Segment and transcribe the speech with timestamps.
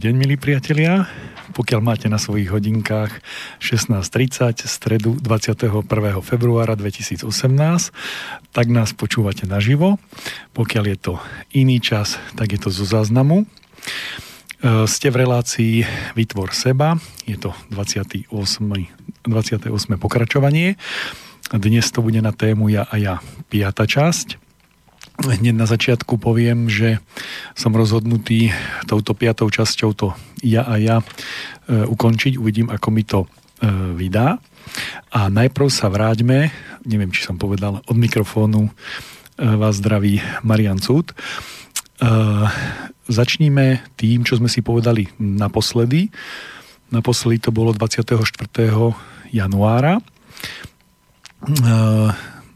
[0.00, 1.04] Dobrý deň, milí priatelia.
[1.52, 3.20] Pokiaľ máte na svojich hodinkách
[3.60, 5.84] 16.30 stredu 21.
[6.24, 7.28] februára 2018,
[8.48, 10.00] tak nás počúvate naživo.
[10.56, 11.14] Pokiaľ je to
[11.52, 13.44] iný čas, tak je to zo záznamu.
[13.44, 15.84] E, ste v relácii
[16.16, 16.96] Vytvor seba,
[17.28, 18.24] je to 28.
[19.28, 19.68] 28.
[20.00, 20.80] pokračovanie.
[21.52, 23.20] Dnes to bude na tému Ja a ja,
[23.52, 24.49] piata časť.
[25.20, 26.96] Hneď na začiatku poviem, že
[27.52, 28.56] som rozhodnutý
[28.88, 30.08] touto piatou časťou to
[30.40, 31.04] ja a ja e,
[31.84, 32.40] ukončiť.
[32.40, 33.28] Uvidím, ako mi to e,
[34.00, 34.40] vydá.
[35.12, 36.48] A najprv sa vráťme,
[36.88, 38.72] neviem, či som povedal, od mikrofónu e,
[39.44, 41.12] vás zdraví Marian Cud.
[43.12, 46.08] Začníme tým, čo sme si povedali naposledy.
[46.88, 48.16] Naposledy to bolo 24.
[49.28, 50.00] januára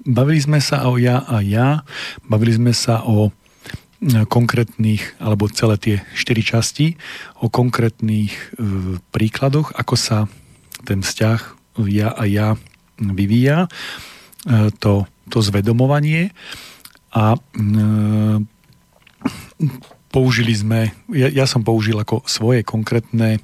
[0.04, 1.80] Bavili sme sa o ja a ja,
[2.28, 7.00] bavili sme sa o e, konkrétnych, alebo celé tie štyri časti,
[7.40, 8.44] o konkrétnych e,
[9.08, 10.28] príkladoch, ako sa
[10.84, 11.40] ten vzťah
[11.88, 12.60] ja a ja
[13.00, 16.36] vyvíja, e, to, to zvedomovanie.
[17.16, 17.38] A e,
[20.12, 23.40] použili sme, ja, ja som použil ako svoje konkrétne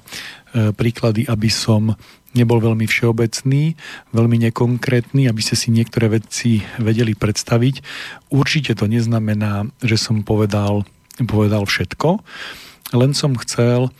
[0.51, 1.95] príklady, aby som
[2.31, 3.75] nebol veľmi všeobecný,
[4.15, 7.83] veľmi nekonkrétny, aby ste si niektoré veci vedeli predstaviť.
[8.31, 10.87] Určite to neznamená, že som povedal,
[11.27, 12.23] povedal všetko,
[12.95, 13.91] len som chcel,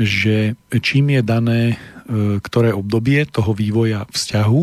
[0.00, 1.76] že čím je dané e,
[2.40, 4.60] ktoré obdobie toho vývoja vzťahu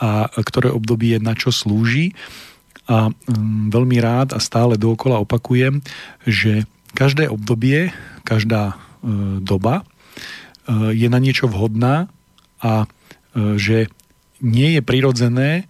[0.00, 2.14] a ktoré obdobie na čo slúži.
[2.86, 5.84] A mm, veľmi rád a stále dookola opakujem,
[6.24, 12.08] že každé obdobie, každá e, doba e, je na niečo vhodná
[12.60, 12.86] a e,
[13.56, 13.88] že
[14.40, 15.64] nie je prirodzené e,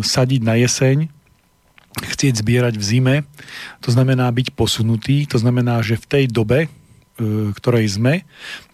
[0.00, 1.08] sadiť na jeseň,
[2.00, 3.16] chcieť zbierať v zime,
[3.84, 6.68] to znamená byť posunutý, to znamená, že v tej dobe, e,
[7.52, 8.24] ktorej sme,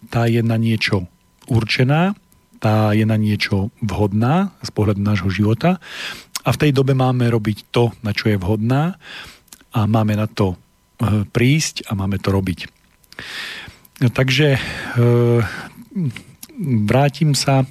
[0.07, 1.07] tá je na niečo
[1.47, 2.15] určená,
[2.57, 5.77] tá je na niečo vhodná z pohľadu nášho života
[6.41, 8.97] a v tej dobe máme robiť to, na čo je vhodná
[9.75, 10.57] a máme na to
[11.29, 12.65] prísť a máme to robiť.
[14.01, 14.57] Takže
[16.59, 17.63] vrátim sa,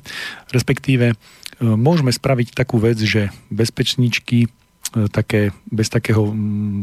[0.55, 1.15] respektíve e,
[1.61, 4.49] môžeme spraviť takú vec, že bezpečničky e,
[5.11, 6.31] také, bez takého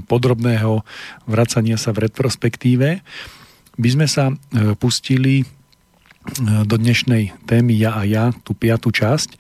[0.06, 0.84] podrobného
[1.26, 3.00] vracania sa v retrospektíve,
[3.74, 4.36] by sme sa e,
[4.78, 5.48] pustili
[6.64, 9.36] do dnešnej témy Ja a ja, tú piatú časť,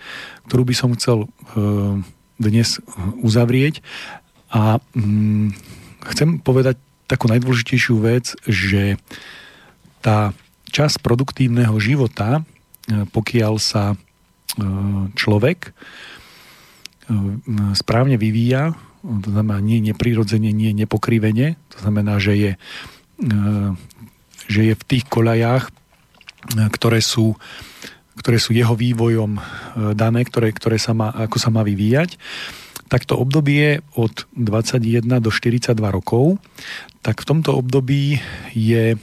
[0.51, 1.31] ktorú by som chcel
[2.35, 2.83] dnes
[3.23, 3.79] uzavrieť.
[4.51, 4.83] A
[6.11, 6.75] chcem povedať
[7.07, 8.99] takú najdôležitejšiu vec, že
[10.03, 10.35] tá
[10.75, 12.43] čas produktívneho života
[12.87, 13.97] pokiaľ sa e,
[15.15, 15.71] človek e,
[17.75, 22.51] správne vyvíja, to znamená nie neprirodzene, nie nepokrivene, to znamená, že je,
[24.47, 25.67] že je v tých koľajách,
[26.71, 27.35] ktoré sú,
[28.15, 29.43] ktoré sú jeho vývojom
[29.91, 32.15] dané, ktoré, ktoré sa má, ako sa má vyvíjať,
[32.87, 36.39] tak to obdobie od 21 do 42 rokov,
[37.03, 38.23] tak v tomto období
[38.55, 38.95] je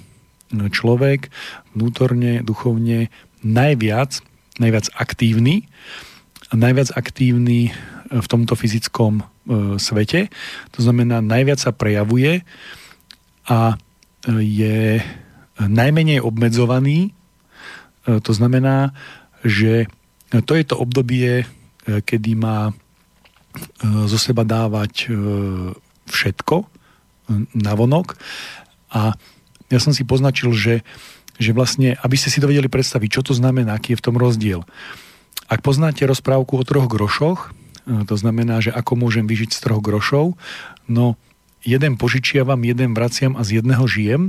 [0.50, 1.30] človek
[1.74, 3.12] vnútorne, duchovne
[3.44, 4.20] najviac,
[4.60, 5.68] najviac aktívny,
[6.52, 7.70] najviac aktívny
[8.10, 9.24] v tomto fyzickom e,
[9.78, 10.28] svete.
[10.74, 12.42] To znamená, najviac sa prejavuje
[13.46, 14.78] a e, je
[15.62, 17.10] najmenej obmedzovaný.
[17.10, 18.90] E, to znamená,
[19.46, 19.86] že
[20.46, 21.42] to je to obdobie,
[22.06, 22.70] kedy má
[23.82, 25.10] zo seba dávať
[26.06, 26.70] všetko
[27.50, 28.14] na vonok.
[28.94, 29.18] A
[29.66, 30.74] ja som si poznačil, že
[31.40, 34.20] že vlastne, aby ste si to vedeli predstaviť, čo to znamená, aký je v tom
[34.20, 34.60] rozdiel.
[35.48, 39.80] Ak poznáte rozprávku o troch grošoch, e, to znamená, že ako môžem vyžiť z troch
[39.80, 40.36] grošov,
[40.86, 41.16] no
[41.64, 44.22] jeden požičiavam, jeden vraciam a z jedného žijem,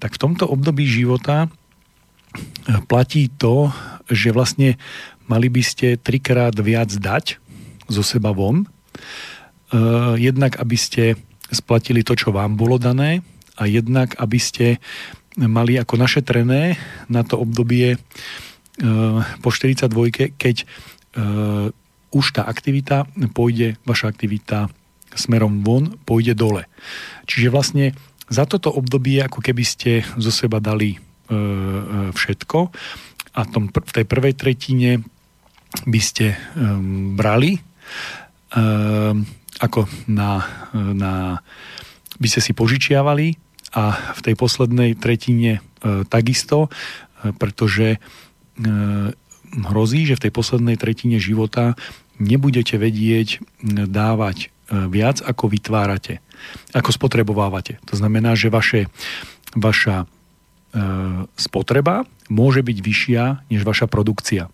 [0.00, 3.72] tak v tomto období života e, platí to,
[4.12, 4.76] že vlastne
[5.24, 7.40] mali by ste trikrát viac dať
[7.88, 8.66] zo seba von, e,
[10.20, 11.04] jednak aby ste
[11.50, 13.26] splatili to, čo vám bolo dané
[13.58, 14.66] a jednak aby ste
[15.38, 16.74] mali ako našetrené
[17.06, 17.98] na to obdobie e,
[19.38, 20.64] po 42, keď e,
[22.10, 24.66] už tá aktivita pôjde, vaša aktivita
[25.14, 26.66] smerom von, pôjde dole.
[27.30, 27.94] Čiže vlastne
[28.30, 30.98] za toto obdobie, ako keby ste zo seba dali e,
[32.10, 32.58] všetko
[33.30, 35.06] a tom, v tej prvej tretine
[35.86, 36.34] by ste
[37.14, 37.62] brali
[39.62, 40.42] ako na,
[40.74, 41.38] na
[42.18, 45.60] by ste si požičiavali a v tej poslednej tretine e,
[46.06, 47.98] takisto, e, pretože e,
[49.50, 51.78] hrozí, že v tej poslednej tretine života
[52.20, 53.42] nebudete vedieť
[53.88, 56.22] dávať viac, ako vytvárate,
[56.70, 57.82] ako spotrebovávate.
[57.90, 58.86] To znamená, že vaše,
[59.58, 60.06] vaša
[61.34, 64.46] spotreba môže byť vyššia než vaša produkcia.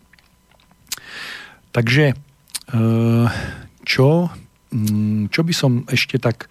[1.76, 2.16] Takže
[3.84, 4.08] čo,
[4.72, 6.48] mm, čo by som ešte tak,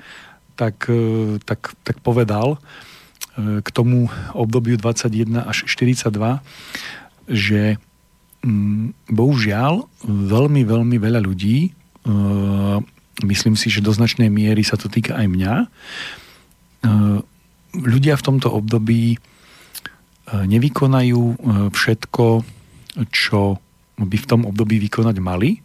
[0.56, 0.88] tak,
[1.44, 2.58] tak, tak povedal
[3.36, 6.08] k tomu obdobiu 21 až 42,
[7.28, 7.76] že
[8.40, 11.76] mm, bohužiaľ veľmi, veľmi veľa ľudí
[13.24, 15.54] myslím si, že do značnej miery sa to týka aj mňa.
[15.56, 15.68] E,
[17.80, 19.18] ľudia v tomto období e,
[20.28, 21.36] nevykonajú e,
[21.72, 22.26] všetko,
[23.16, 23.62] čo
[23.96, 25.64] by v tom období vykonať mali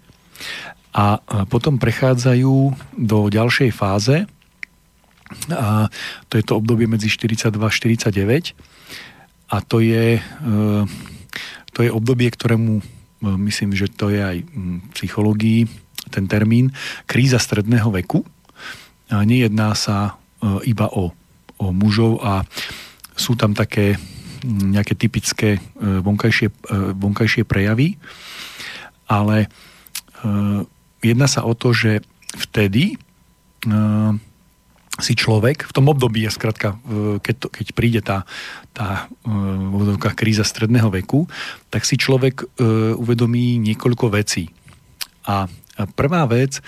[0.90, 2.54] a potom prechádzajú
[2.98, 4.26] do ďalšej fáze
[5.54, 5.88] a
[6.26, 8.54] to je to obdobie medzi 42 a 49
[9.50, 10.22] a to je,
[11.74, 12.82] to je obdobie, ktorému
[13.20, 15.68] myslím, že to je aj v psychológii
[16.08, 16.72] ten termín
[17.04, 18.24] kríza stredného veku.
[19.10, 21.14] A nejedná sa e, iba o,
[21.58, 22.46] o mužov a
[23.18, 23.98] sú tam také
[24.46, 25.60] nejaké typické e,
[26.00, 26.54] vonkajšie, e,
[26.96, 27.98] vonkajšie prejavy,
[29.10, 29.50] ale
[31.00, 32.04] jedná sa o to, že
[32.36, 33.00] vtedy
[35.00, 36.76] si človek, v tom období je skratka,
[37.24, 38.28] keď, to, keď príde tá,
[38.72, 39.08] tá
[40.14, 41.28] kríza stredného veku,
[41.72, 42.46] tak si človek
[42.96, 44.52] uvedomí niekoľko vecí.
[45.24, 45.50] A
[45.86, 46.62] Prvá vec, e,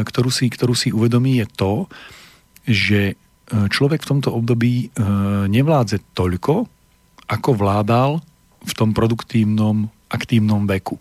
[0.00, 1.72] ktorú si, ktorú si uvedomí, je to,
[2.66, 3.14] že e,
[3.68, 5.04] človek v tomto období e,
[5.50, 6.68] nevládze toľko,
[7.26, 8.22] ako vládal
[8.62, 10.98] v tom produktívnom, aktívnom veku.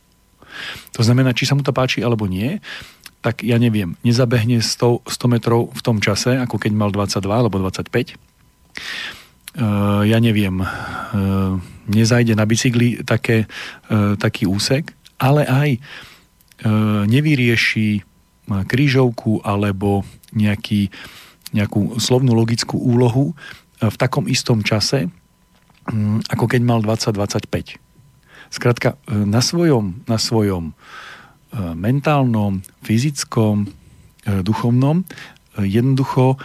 [0.95, 2.63] To znamená, či sa mu to páči alebo nie,
[3.25, 7.57] tak ja neviem, nezabehne 100, 100 metrov v tom čase, ako keď mal 22 alebo
[7.57, 8.13] 25.
[10.05, 10.61] Ja neviem,
[11.89, 13.49] nezajde na bicykli také,
[14.21, 15.69] taký úsek, ale aj
[17.09, 18.05] nevyrieši
[18.45, 20.93] krížovku alebo nejaký,
[21.49, 23.33] nejakú slovnú logickú úlohu
[23.81, 25.09] v takom istom čase,
[25.89, 27.81] mm, ako keď mal 20-25.
[28.53, 30.77] Skrátka, na svojom, na svojom
[31.53, 33.69] mentálnom, fyzickom,
[34.25, 35.05] duchovnom
[35.55, 36.41] jednoducho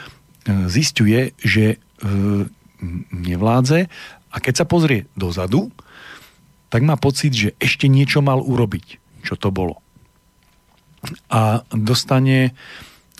[0.69, 1.81] zistuje, že
[3.11, 3.89] nevládze
[4.31, 5.73] a keď sa pozrie dozadu,
[6.71, 9.01] tak má pocit, že ešte niečo mal urobiť.
[9.27, 9.83] Čo to bolo?
[11.31, 12.53] a dostane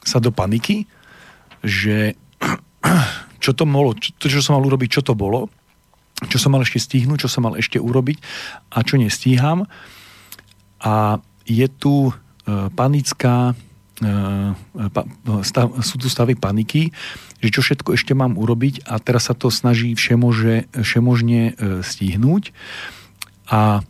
[0.05, 0.85] sa do paniky,
[1.65, 2.17] že
[3.45, 5.49] čo to bolo, čo, čo som mal urobiť, čo to bolo,
[6.29, 8.21] čo som mal ešte stihnúť, čo som mal ešte urobiť
[8.77, 9.65] a čo nestíham.
[10.81, 12.13] A je tu e,
[12.75, 14.05] panická, e,
[15.45, 16.91] stav, sú tu stavy paniky,
[17.41, 21.53] že čo všetko ešte mám urobiť a teraz sa to snaží všemože, všemožne e,
[21.85, 22.53] stihnúť.
[23.51, 23.83] A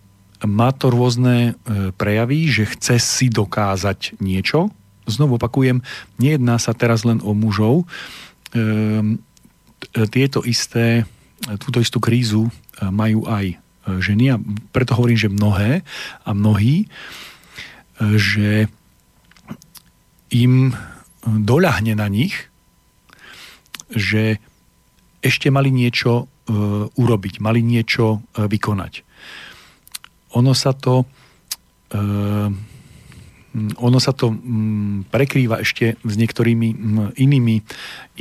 [0.47, 4.73] má to rôzne e, prejavy, že chce si dokázať niečo.
[5.05, 5.82] Znovu opakujem,
[6.17, 7.88] nejedná sa teraz len o mužov.
[9.91, 11.09] Tieto isté,
[11.59, 12.50] túto istú krízu e,
[12.92, 13.57] majú aj e,
[13.99, 14.37] ženy a
[14.76, 15.80] preto hovorím, že mnohé
[16.25, 16.85] a mnohí,
[18.00, 18.73] že
[20.33, 20.73] im
[21.25, 22.49] doľahne na nich,
[23.92, 24.40] že
[25.21, 26.33] ešte mali niečo
[26.97, 29.04] urobiť, mali niečo vykonať
[30.35, 31.07] ono sa to
[31.95, 32.49] uh,
[33.83, 37.66] ono sa to um, prekrýva ešte s niektorými um, inými,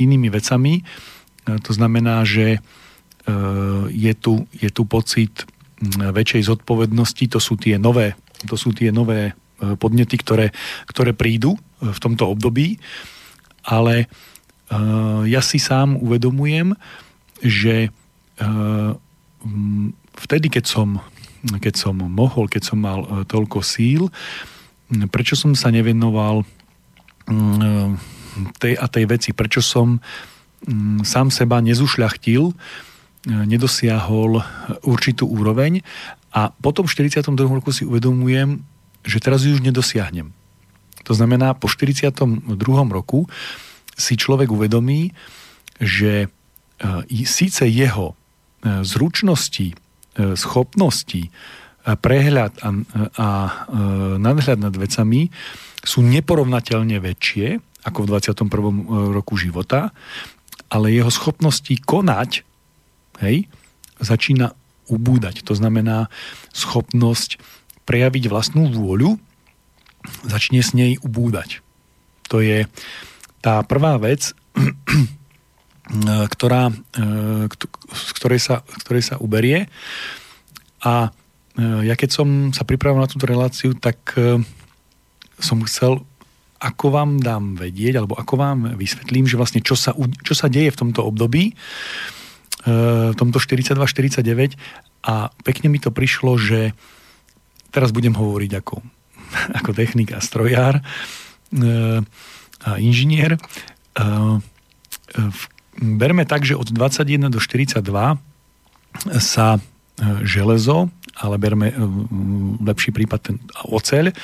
[0.02, 0.82] inými vecami.
[1.46, 2.62] To znamená, že
[3.90, 8.90] je, tu, je tu pocit um, väčšej zodpovednosti, to sú tie nové, to sú tie
[8.90, 9.38] nové
[9.76, 10.52] podnety, ktoré,
[10.88, 12.80] ktoré prídu uh, v tomto období,
[13.64, 14.08] ale
[14.72, 16.72] uh, ja si sám uvedomujem,
[17.44, 17.92] že
[18.40, 18.92] uh,
[20.16, 20.88] vtedy, keď som
[21.40, 24.12] keď som mohol, keď som mal toľko síl,
[25.08, 26.44] prečo som sa nevenoval
[28.60, 30.04] tej a tej veci, prečo som
[31.00, 32.52] sám seba nezušľachtil,
[33.24, 34.44] nedosiahol
[34.84, 35.80] určitú úroveň
[36.30, 37.32] a potom v 42.
[37.48, 38.62] roku si uvedomujem,
[39.04, 40.32] že teraz ju už nedosiahnem.
[41.08, 42.28] To znamená, po 42.
[42.92, 43.26] roku
[43.96, 45.16] si človek uvedomí,
[45.80, 46.28] že e,
[47.24, 48.16] síce jeho
[48.60, 49.72] zručnosti
[50.10, 51.30] E, schopnosti,
[51.86, 52.68] prehľad a,
[53.14, 53.50] a e,
[54.18, 55.30] nadhľad nad vecami
[55.80, 58.50] sú neporovnateľne väčšie ako v 21.
[58.50, 58.70] E,
[59.14, 59.94] roku života,
[60.66, 62.42] ale jeho schopnosti konať
[63.22, 63.46] hej,
[64.02, 64.50] začína
[64.90, 65.46] ubúdať.
[65.46, 66.10] To znamená
[66.50, 67.38] schopnosť
[67.84, 69.16] prejaviť vlastnú vôľu
[70.24, 71.60] začne s nej ubúdať.
[72.32, 72.64] To je
[73.40, 74.32] tá prvá vec,
[75.90, 76.74] E, ktorá, e,
[77.90, 79.66] z ktorej sa, ktorej sa uberie.
[80.84, 81.10] A
[81.56, 84.16] e, ja keď som sa pripravil na túto reláciu, tak
[85.40, 86.04] som chcel,
[86.60, 90.68] ako vám dám vedieť, alebo ako vám vysvetlím, že vlastne čo sa, čo sa deje
[90.68, 91.56] v tomto období,
[92.60, 94.52] v tomto 42-49
[95.08, 96.76] a pekne mi to prišlo, že
[97.70, 98.76] teraz budem hovoriť ako,
[99.58, 100.82] ako technik a strojár
[102.60, 103.34] a inžinier.
[105.80, 107.82] Berme tak, že od 21 do 42
[109.18, 109.58] sa
[110.22, 111.74] železo, ale berme
[112.62, 113.36] lepší prípad ten
[113.66, 114.14] oceľ,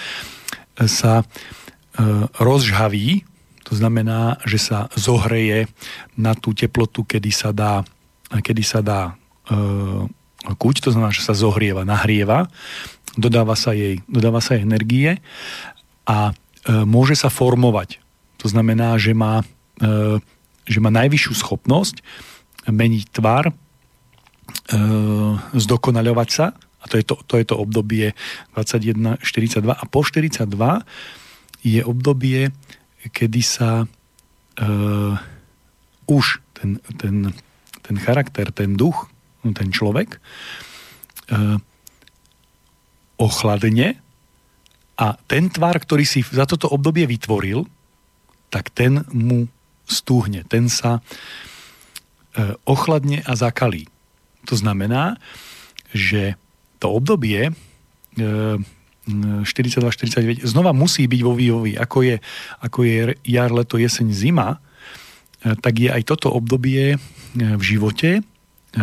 [0.86, 1.26] sa
[2.38, 3.24] rozžhaví,
[3.66, 5.66] to znamená, že sa zohreje
[6.14, 7.82] na tú teplotu, kedy sa dá,
[8.30, 9.18] kedy sa dá
[9.50, 9.54] e,
[10.54, 12.46] kuť, to znamená, že sa zohrieva, nahrieva,
[13.16, 15.10] dodáva sa jej, dodáva sa jej energie
[16.04, 16.32] a e,
[16.84, 17.98] môže sa formovať.
[18.44, 19.42] To znamená, že má,
[19.80, 20.20] e,
[20.68, 22.04] že má najvyššiu schopnosť
[22.68, 23.54] meniť tvar, e,
[25.56, 28.14] zdokonaľovať sa, a to je to, to, je to obdobie
[28.54, 30.46] 21-42 a po 42
[31.66, 32.54] je obdobie,
[33.10, 35.14] kedy sa uh,
[36.06, 37.34] už ten, ten,
[37.82, 39.10] ten charakter, ten duch,
[39.42, 40.22] ten človek
[41.34, 41.58] uh,
[43.16, 44.00] ochladne
[44.96, 47.68] a ten tvar, ktorý si za toto obdobie vytvoril,
[48.48, 49.48] tak ten mu
[49.84, 53.88] stúhne, ten sa uh, ochladne a zakalí.
[54.48, 55.20] To znamená,
[55.92, 56.40] že
[56.80, 58.56] to obdobie uh,
[59.06, 62.16] 42-49 znova musí byť vo vývoji, ako je,
[62.58, 64.58] ako je jar, leto, jeseň, zima,
[65.46, 66.98] e, tak je aj toto obdobie e,
[67.38, 68.22] v živote, e,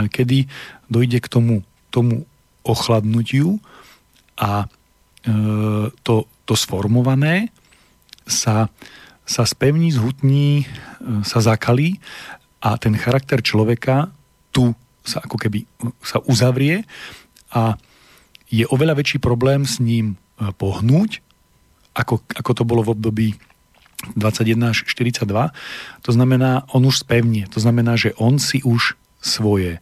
[0.08, 0.48] kedy
[0.88, 2.24] dojde k tomu, tomu
[2.63, 3.60] ochladnutiu
[4.38, 4.68] a
[6.04, 7.48] to, to sformované
[8.28, 8.68] sa,
[9.24, 10.68] sa spevní, zhutní,
[11.24, 12.04] sa zakalí
[12.60, 14.12] a ten charakter človeka
[14.52, 15.68] tu sa ako keby
[16.00, 16.88] sa uzavrie
[17.52, 17.75] a
[18.48, 21.25] je oveľa väčší problém s ním e, pohnúť,
[21.98, 23.28] ako, ako to bolo v období
[24.13, 25.25] 21 až 42.
[26.06, 27.50] To znamená, on už spevnie.
[27.50, 29.82] To znamená, že on si už svoje,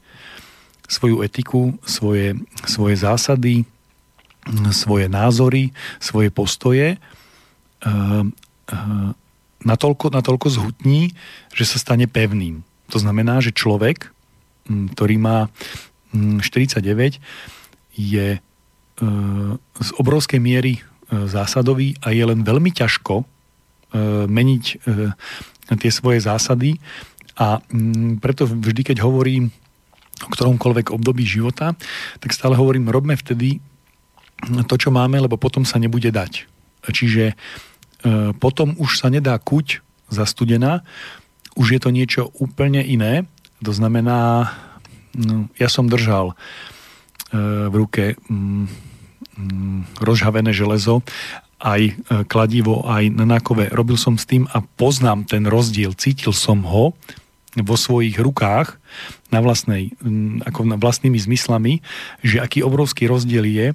[0.88, 3.68] svoju etiku, svoje, svoje zásady,
[4.74, 5.70] svoje názory,
[6.02, 9.10] svoje postoje uh, uh,
[9.62, 11.14] natoľko, natoľko zhutní,
[11.54, 12.66] že sa stane pevným.
[12.90, 14.10] To znamená, že človek,
[14.68, 15.48] ktorý má
[16.12, 17.22] 49,
[17.96, 18.28] je
[19.82, 20.82] z obrovskej miery e,
[21.26, 23.26] zásadový a je len veľmi ťažko e,
[24.30, 24.76] meniť e,
[25.82, 26.78] tie svoje zásady
[27.40, 27.64] a
[28.22, 29.50] preto vždy, keď hovorím
[30.22, 31.74] o ktoromkoľvek období života,
[32.22, 33.58] tak stále hovorím, robme vtedy
[34.66, 36.50] to, čo máme, lebo potom sa nebude dať.
[36.90, 37.38] Čiže
[38.42, 40.82] potom už sa nedá kuť zastudená,
[41.54, 43.30] už je to niečo úplne iné.
[43.62, 44.50] To znamená,
[45.14, 46.34] no, ja som držal
[47.32, 48.92] v ruke mm,
[49.42, 51.02] Mm, rozhavené železo,
[51.64, 51.94] aj e,
[52.28, 53.72] kladivo, aj na nákove.
[53.72, 55.96] Robil som s tým a poznám ten rozdiel.
[55.96, 56.94] Cítil som ho
[57.56, 58.76] vo svojich rukách
[59.32, 61.80] na vlastnej, mm, ako na vlastnými zmyslami,
[62.22, 63.68] že aký obrovský rozdiel je,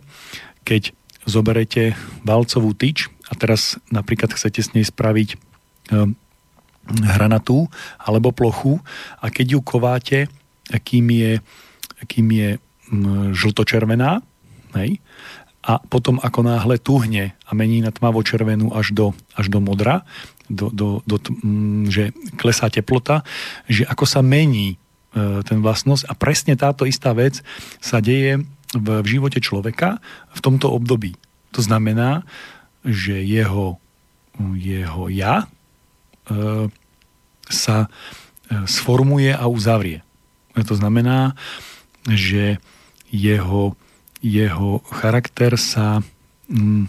[0.66, 0.90] keď
[1.26, 1.94] zoberete
[2.26, 5.36] valcovú tyč a teraz napríklad chcete s nej spraviť e,
[6.90, 8.82] hranatú alebo plochu
[9.22, 10.18] a keď ju kováte,
[10.70, 11.32] akým je,
[12.02, 12.48] akým je
[12.90, 14.22] mm, žltočervená,
[14.78, 14.98] hej,
[15.66, 20.06] a potom ako náhle tuhne a mení na tmavo-červenú až do, až do modra,
[20.46, 23.26] do, do, do, m, že klesá teplota,
[23.66, 27.42] že ako sa mení e, ten vlastnosť a presne táto istá vec
[27.82, 30.02] sa deje v, v živote človeka
[30.34, 31.14] v tomto období.
[31.54, 32.26] To znamená,
[32.82, 33.78] že jeho,
[34.58, 36.66] jeho ja e,
[37.46, 37.88] sa e,
[38.66, 40.02] sformuje a uzavrie.
[40.56, 41.36] To znamená,
[42.08, 42.58] že
[43.12, 43.76] jeho
[44.26, 46.02] jeho charakter sa
[46.50, 46.88] mm,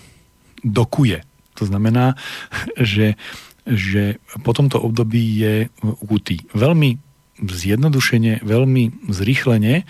[0.64, 1.22] dokuje.
[1.60, 2.16] To znamená,
[2.82, 3.20] že,
[3.66, 6.42] že po tomto období je ukutý.
[6.58, 6.98] Veľmi
[7.38, 9.86] zjednodušene, veľmi zrýchlene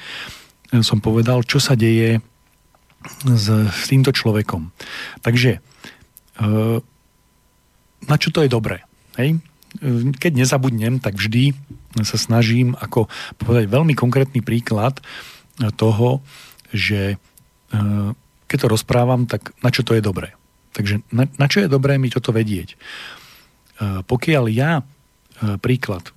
[0.83, 2.19] som povedal, čo sa deje
[3.23, 4.69] s, s týmto človekom.
[5.23, 5.59] Takže e,
[8.03, 8.83] na čo to je dobré?
[9.15, 9.39] Hej?
[10.17, 11.55] Keď nezabudnem, tak vždy
[12.03, 13.07] sa snažím ako
[13.39, 14.99] povedať veľmi konkrétny príklad
[15.77, 16.21] toho,
[16.73, 17.15] že
[17.67, 18.09] Eh,
[18.47, 20.31] keď to rozprávam, tak na čo to je dobré?
[20.71, 22.79] Takže na, na čo je dobré mi toto vedieť?
[24.07, 24.81] Pokiaľ ja
[25.59, 26.15] príklad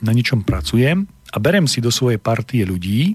[0.00, 3.14] na ničom pracujem a berem si do svojej partie ľudí,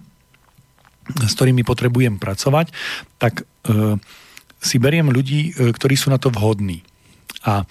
[1.05, 2.73] s ktorými potrebujem pracovať,
[3.21, 3.45] tak
[4.57, 6.81] si beriem ľudí, ktorí sú na to vhodní.
[7.45, 7.61] A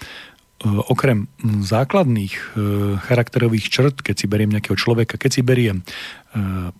[0.63, 2.55] okrem základných
[3.03, 5.83] charakterových črt, keď si beriem nejakého človeka, keď si beriem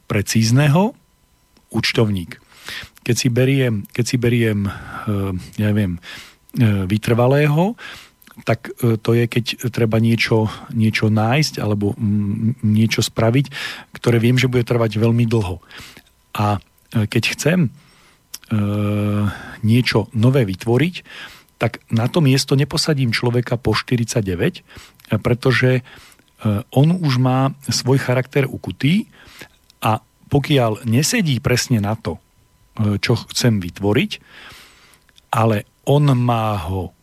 [0.07, 0.95] precízneho,
[1.75, 2.39] účtovník.
[3.05, 5.31] Keď si beriem, keď si beriem eh,
[5.61, 5.99] ja neviem,
[6.57, 7.75] eh, vytrvalého,
[8.43, 11.95] tak e, to je, keď treba niečo, niečo nájsť alebo
[12.65, 13.45] niečo spraviť,
[13.95, 15.63] ktoré viem, že bude trvať veľmi dlho.
[16.35, 16.59] A
[16.91, 17.69] e, keď chcem e,
[19.63, 20.95] niečo nové vytvoriť,
[21.55, 25.87] tak na to miesto neposadím človeka po 49, pretože
[26.75, 29.07] on už má svoj charakter ukutý
[29.79, 32.19] a pokiaľ nesedí presne na to,
[32.99, 34.11] čo chcem vytvoriť,
[35.31, 36.94] ale on má ho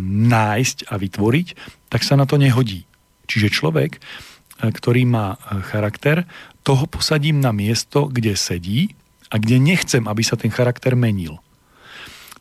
[0.00, 1.48] nájsť a vytvoriť,
[1.92, 2.88] tak sa na to nehodí.
[3.28, 4.00] Čiže človek, e,
[4.72, 6.24] ktorý má e, charakter,
[6.62, 8.94] toho posadím na miesto, kde sedí
[9.32, 11.42] a kde nechcem, aby sa ten charakter menil.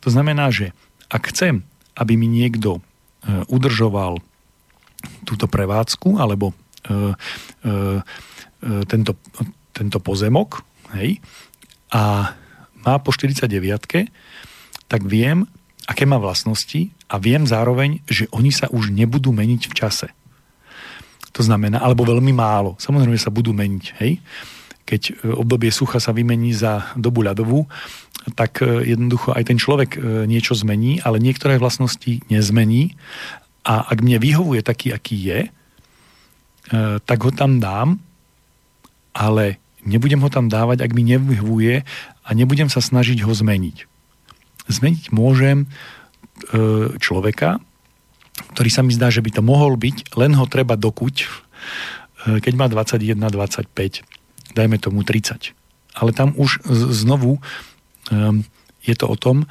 [0.05, 0.77] To znamená, že
[1.10, 1.65] ak chcem,
[1.98, 2.81] aby mi niekto e,
[3.50, 4.22] udržoval
[5.25, 6.53] túto prevádzku alebo
[8.89, 9.13] tento,
[9.70, 10.65] tento pozemok
[10.98, 11.22] hej,
[11.93, 12.34] a
[12.81, 13.50] má po 49
[14.89, 15.46] tak viem,
[15.89, 20.07] aké má vlastnosti a viem zároveň, že oni sa už nebudú meniť v čase.
[21.31, 22.75] To znamená, alebo veľmi málo.
[22.77, 23.85] Samozrejme, sa budú meniť.
[24.03, 24.19] Hej?
[24.83, 27.65] Keď e, obdobie sucha sa vymení za dobu ľadovú,
[28.35, 33.00] tak e, jednoducho aj ten človek e, niečo zmení, ale niektoré vlastnosti nezmení.
[33.63, 35.41] A ak mne vyhovuje taký, aký je,
[37.03, 38.00] tak ho tam dám,
[39.11, 41.83] ale nebudem ho tam dávať, ak mi nevyhovuje
[42.25, 43.90] a nebudem sa snažiť ho zmeniť
[44.70, 45.68] zmeniť môžem e,
[47.01, 47.58] človeka,
[48.58, 51.27] ktorý sa mi zdá, že by to mohol byť, len ho treba dokuť, e,
[52.41, 55.56] keď má 21, 25, dajme tomu 30.
[55.91, 56.62] Ale tam už
[56.94, 57.42] znovu e,
[58.85, 59.46] je to o tom,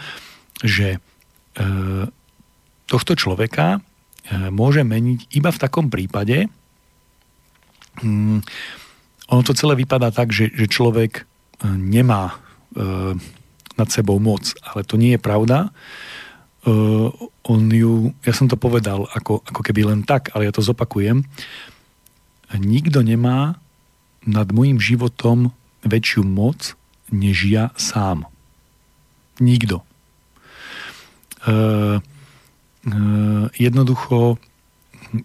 [0.61, 1.01] že
[2.87, 3.83] tohto človeka
[4.55, 6.47] môže meniť iba v takom prípade,
[8.01, 8.39] mm,
[9.29, 11.27] ono to celé vypadá tak, že, že človek
[11.67, 12.39] nemá
[13.79, 14.55] nad sebou moc.
[14.63, 15.71] Ale to nie je pravda.
[16.61, 17.09] Uh,
[17.49, 21.25] on ju, ja som to povedal ako, ako keby len tak, ale ja to zopakujem.
[22.53, 23.57] Nikto nemá
[24.27, 25.55] nad môjim životom
[25.87, 26.77] väčšiu moc,
[27.09, 28.29] než ja sám.
[29.41, 29.81] Nikto.
[31.49, 32.05] Uh,
[32.85, 34.37] uh, jednoducho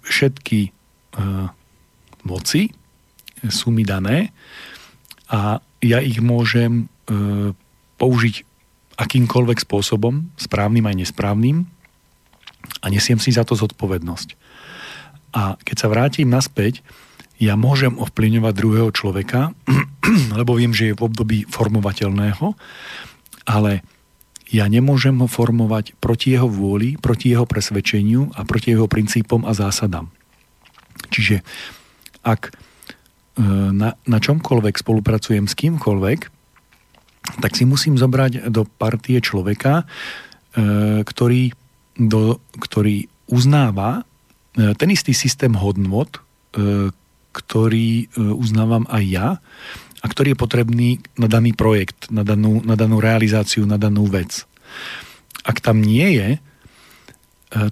[0.08, 0.72] všetky
[1.20, 1.52] uh,
[2.24, 2.72] moci
[3.52, 4.32] sú mi dané
[5.28, 6.88] a ja ich môžem
[7.96, 8.44] použiť
[8.96, 11.68] akýmkoľvek spôsobom, správnym aj nesprávnym
[12.80, 14.40] a nesiem si za to zodpovednosť.
[15.36, 16.80] A keď sa vrátim naspäť,
[17.36, 19.52] ja môžem ovplyvňovať druhého človeka,
[20.40, 22.56] lebo viem, že je v období formovateľného,
[23.44, 23.84] ale
[24.48, 29.52] ja nemôžem ho formovať proti jeho vôli, proti jeho presvedčeniu a proti jeho princípom a
[29.52, 30.08] zásadám.
[31.12, 31.44] Čiže
[32.24, 32.52] ak e,
[33.76, 36.20] na, na čomkoľvek spolupracujem s kýmkoľvek,
[37.42, 39.86] tak si musím zobrať do partie človeka, e,
[41.02, 41.52] ktorý,
[41.98, 44.06] do, ktorý uznáva
[44.56, 46.22] e, ten istý systém hodnot,
[46.56, 46.92] e,
[47.36, 49.28] ktorý uznávam aj ja
[50.00, 54.48] a ktorý je potrebný na daný projekt, na danú, na danú realizáciu, na danú vec.
[55.44, 56.30] Ak tam nie je,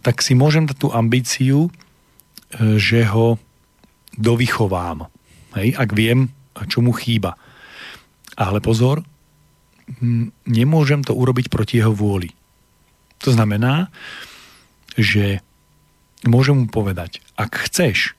[0.03, 1.71] tak si môžem dať tú ambíciu,
[2.59, 3.39] že ho
[4.19, 5.07] dovychovám.
[5.55, 6.27] Hej, ak viem,
[6.67, 7.39] čo mu chýba.
[8.35, 8.99] Ale pozor,
[10.47, 12.31] nemôžem to urobiť proti jeho vôli.
[13.23, 13.87] To znamená,
[14.95, 15.39] že
[16.27, 18.13] môžem mu povedať, ak chceš e,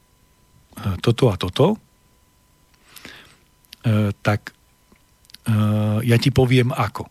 [1.00, 1.66] toto a toto,
[3.85, 4.53] e, tak e,
[6.05, 7.09] ja ti poviem ako.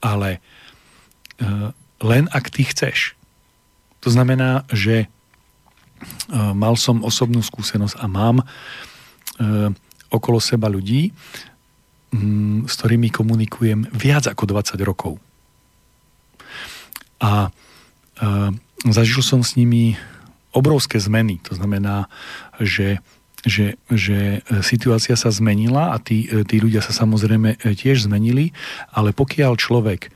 [0.00, 0.40] Ale
[2.00, 3.16] len ak ty chceš.
[4.04, 5.08] To znamená, že
[6.32, 8.44] mal som osobnú skúsenosť a mám
[10.12, 11.16] okolo seba ľudí,
[12.66, 15.22] s ktorými komunikujem viac ako 20 rokov.
[17.22, 17.50] A e,
[18.90, 19.94] zažil som s nimi
[20.50, 21.38] obrovské zmeny.
[21.46, 22.10] To znamená,
[22.58, 22.98] že,
[23.46, 28.50] že, že situácia sa zmenila a tí, tí ľudia sa samozrejme tiež zmenili,
[28.90, 30.10] ale pokiaľ človek e,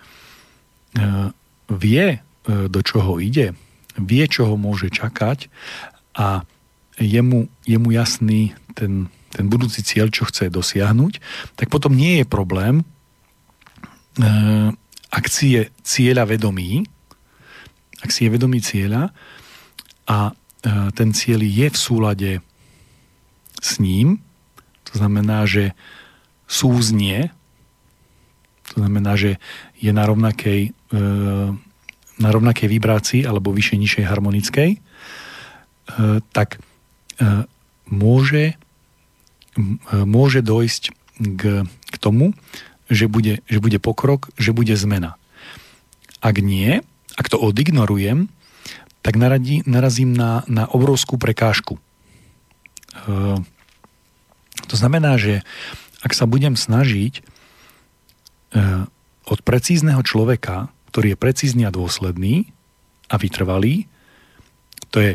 [1.71, 2.19] vie, e,
[2.67, 3.55] do čoho ide,
[3.95, 5.47] vie, čo ho môže čakať
[6.19, 6.43] a
[6.99, 11.19] je mu, je mu jasný ten ten budúci cieľ, čo chce dosiahnuť,
[11.59, 12.85] tak potom nie je problém, e,
[15.11, 16.87] ak si je cieľa vedomý,
[17.99, 19.11] ak si je vedomý cieľa
[20.07, 20.33] a e,
[20.95, 22.33] ten cieľ je v súlade
[23.59, 24.23] s ním,
[24.87, 25.75] to znamená, že
[26.47, 27.35] súznie,
[28.71, 29.43] to znamená, že
[29.83, 31.01] je na rovnakej, e,
[32.15, 34.71] na rovnakej vibrácii alebo vyššej, nižšej harmonickej,
[36.31, 36.63] tak
[37.91, 38.57] môže
[39.91, 40.83] môže dojsť
[41.19, 42.35] k, k tomu,
[42.91, 45.17] že bude, že bude pokrok, že bude zmena.
[46.21, 46.83] Ak nie,
[47.15, 48.29] ak to odignorujem,
[49.05, 51.77] tak naradí, narazím na, na obrovskú prekážku.
[51.77, 51.81] E,
[54.65, 55.45] to znamená, že
[56.01, 57.23] ak sa budem snažiť e,
[59.29, 62.49] od precízneho človeka, ktorý je precízny a dôsledný
[63.13, 63.89] a vytrvalý,
[64.89, 65.13] to je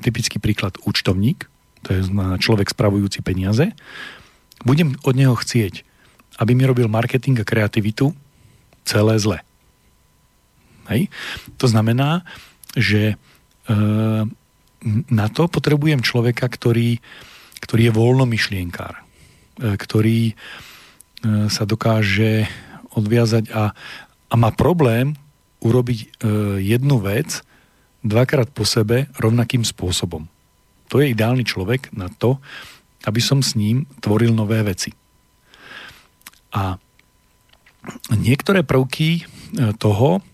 [0.00, 1.48] typický príklad účtovník,
[1.86, 2.02] to je
[2.42, 3.70] človek spravujúci peniaze,
[4.66, 5.86] budem od neho chcieť,
[6.42, 8.10] aby mi robil marketing a kreativitu
[8.82, 9.38] celé zle.
[10.90, 11.06] Hej?
[11.62, 12.26] To znamená,
[12.74, 13.14] že
[15.10, 17.02] na to potrebujem človeka, ktorý,
[17.62, 19.02] ktorý je voľnomyšlienkár, e,
[19.74, 20.34] ktorý e,
[21.50, 22.46] sa dokáže
[22.94, 23.74] odviazať a,
[24.30, 25.18] a má problém
[25.58, 26.06] urobiť e,
[26.62, 27.42] jednu vec
[28.06, 30.30] dvakrát po sebe rovnakým spôsobom.
[30.92, 32.38] To je ideálny človek na to,
[33.06, 34.90] aby som s ním tvoril nové veci.
[36.54, 36.78] A
[38.10, 39.26] niektoré prvky
[39.78, 40.24] toho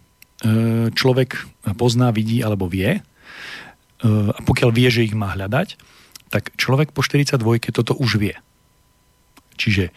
[0.92, 1.36] človek
[1.76, 3.04] pozná, vidí alebo vie
[4.02, 5.78] a pokiaľ vie, že ich má hľadať,
[6.32, 7.38] tak človek po 42
[7.70, 8.34] toto už vie.
[9.60, 9.94] Čiže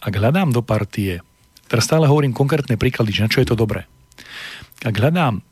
[0.00, 1.20] ak hľadám do partie,
[1.68, 3.84] teraz stále hovorím konkrétne príklady, na čo je to dobré.
[4.82, 5.42] Ak hľadám e,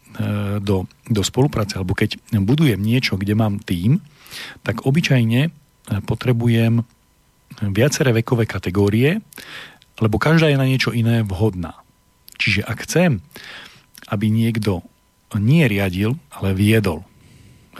[0.65, 4.01] do, do spolupráce, alebo keď budujem niečo, kde mám tým,
[4.63, 5.51] tak obyčajne e,
[6.05, 6.83] potrebujem
[7.61, 9.21] viaceré vekové kategórie,
[9.99, 11.83] lebo každá je na niečo iné vhodná.
[12.41, 13.21] Čiže ak chcem,
[14.09, 14.81] aby niekto
[15.37, 17.05] nie riadil, ale viedol,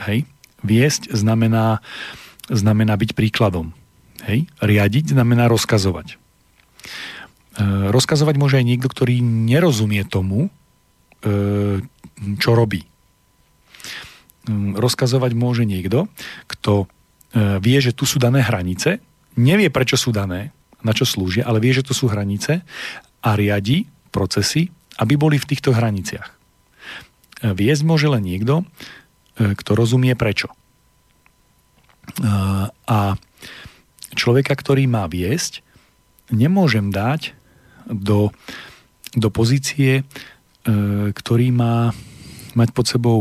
[0.01, 0.25] Hej?
[0.61, 1.81] Viesť znamená,
[2.49, 3.73] znamená byť príkladom.
[4.25, 4.49] Hej?
[4.61, 6.15] Riadiť znamená rozkazovať.
[6.15, 10.49] E, rozkazovať môže aj niekto, ktorý nerozumie tomu,
[11.21, 11.81] e,
[12.37, 12.85] čo robí.
[14.41, 16.09] E, rozkazovať môže niekto,
[16.49, 19.01] kto e, vie, že tu sú dané hranice,
[19.37, 22.65] nevie, prečo sú dané, na čo slúžia, ale vie, že to sú hranice
[23.21, 26.27] a riadi procesy, aby boli v týchto hraniciach.
[26.27, 26.35] E,
[27.53, 28.65] viesť môže len niekto,
[29.41, 30.51] E, kto rozumie prečo.
[32.91, 33.15] A
[34.17, 35.63] človeka, ktorý má viesť,
[36.33, 37.31] nemôžem dať
[37.87, 38.35] do,
[39.15, 40.03] do pozície,
[41.15, 41.95] ktorý má
[42.57, 43.17] mať pod sebou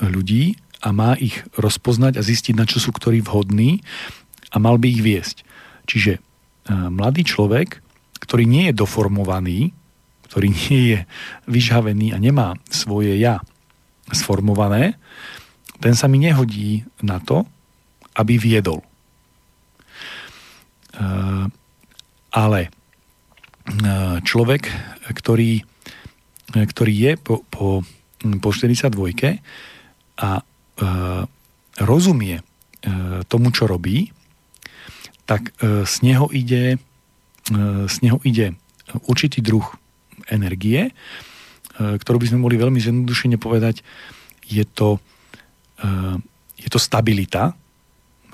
[0.00, 3.84] ľudí a má ich rozpoznať a zistiť, na čo sú ktorí vhodní
[4.52, 5.36] a mal by ich viesť.
[5.88, 6.20] Čiže
[6.68, 7.80] mladý človek,
[8.20, 9.72] ktorý nie je doformovaný,
[10.28, 10.98] ktorý nie je
[11.48, 13.44] vyžhavený a nemá svoje ja,
[14.12, 14.96] sformované,
[15.80, 17.48] ten sa mi nehodí na to,
[18.12, 18.84] aby viedol.
[20.92, 21.48] Uh,
[22.28, 22.68] ale
[24.26, 24.66] človek,
[25.14, 25.62] ktorý,
[26.52, 27.82] ktorý je po, po,
[28.40, 28.92] po 42
[30.20, 31.24] a uh,
[31.80, 32.44] rozumie
[33.28, 34.08] tomu, čo robí,
[35.28, 36.80] tak z neho ide,
[37.84, 38.56] z neho ide
[39.04, 39.68] určitý druh
[40.32, 40.96] energie,
[41.80, 43.80] E, ktorú by sme mohli veľmi zjednodušene povedať,
[44.44, 45.00] je to,
[45.80, 45.88] e,
[46.60, 47.56] je to stabilita.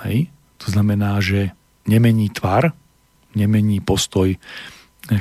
[0.03, 0.27] Hej?
[0.67, 1.55] To znamená, že
[1.87, 2.75] nemení tvar,
[3.39, 4.39] nemení postoj, e,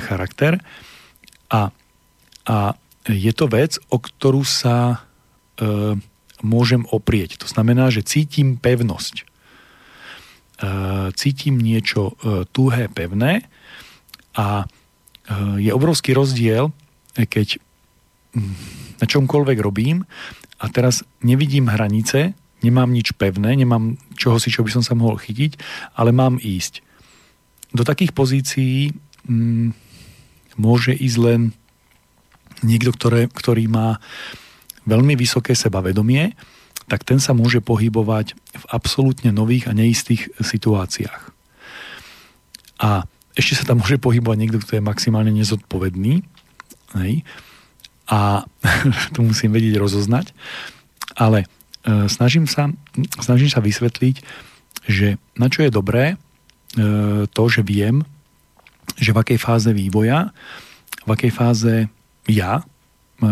[0.02, 0.58] charakter
[1.54, 1.70] a,
[2.50, 2.56] a
[3.06, 5.06] je to vec, o ktorú sa
[5.58, 5.96] e,
[6.42, 7.38] môžem oprieť.
[7.42, 9.22] To znamená, že cítim pevnosť.
[9.22, 9.24] E,
[11.14, 13.46] cítim niečo e, tuhé, pevné
[14.36, 14.66] a e,
[15.60, 16.72] je obrovský rozdiel,
[17.16, 17.60] keď
[19.00, 20.04] na čomkoľvek robím
[20.60, 25.16] a teraz nevidím hranice, nemám nič pevné, nemám čoho si, čo by som sa mohol
[25.16, 25.56] chytiť,
[25.96, 26.84] ale mám ísť.
[27.72, 28.92] Do takých pozícií
[29.28, 29.72] mm,
[30.60, 31.40] môže ísť len
[32.66, 34.02] niekto, ktoré, ktorý má
[34.84, 36.34] veľmi vysoké sebavedomie,
[36.86, 41.34] tak ten sa môže pohybovať v absolútne nových a neistých situáciách.
[42.82, 43.06] A
[43.38, 46.22] ešte sa tam môže pohybovať niekto, kto je maximálne nezodpovedný.
[46.94, 47.26] Hej
[48.06, 48.46] a
[49.14, 50.30] to musím vedieť rozoznať,
[51.18, 51.44] ale
[51.84, 52.70] e, snažím sa,
[53.18, 54.16] snažím sa vysvetliť,
[54.86, 56.16] že na čo je dobré e,
[57.26, 58.06] to, že viem,
[58.96, 60.30] že v akej fáze vývoja,
[61.04, 61.74] v akej fáze
[62.30, 62.64] ja e,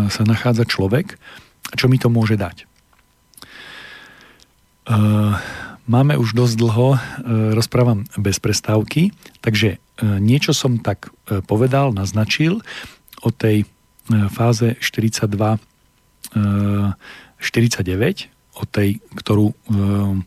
[0.09, 1.19] sa nachádza človek
[1.69, 2.69] a čo mi to môže dať.
[5.89, 6.87] Máme už dosť dlho,
[7.57, 9.09] rozprávam bez prestávky,
[9.41, 9.81] takže
[10.21, 11.09] niečo som tak
[11.49, 12.61] povedal, naznačil
[13.25, 13.65] o tej
[14.05, 15.57] E, fáze 42
[16.35, 18.27] 49,
[18.59, 20.19] o tej, ktorú, e,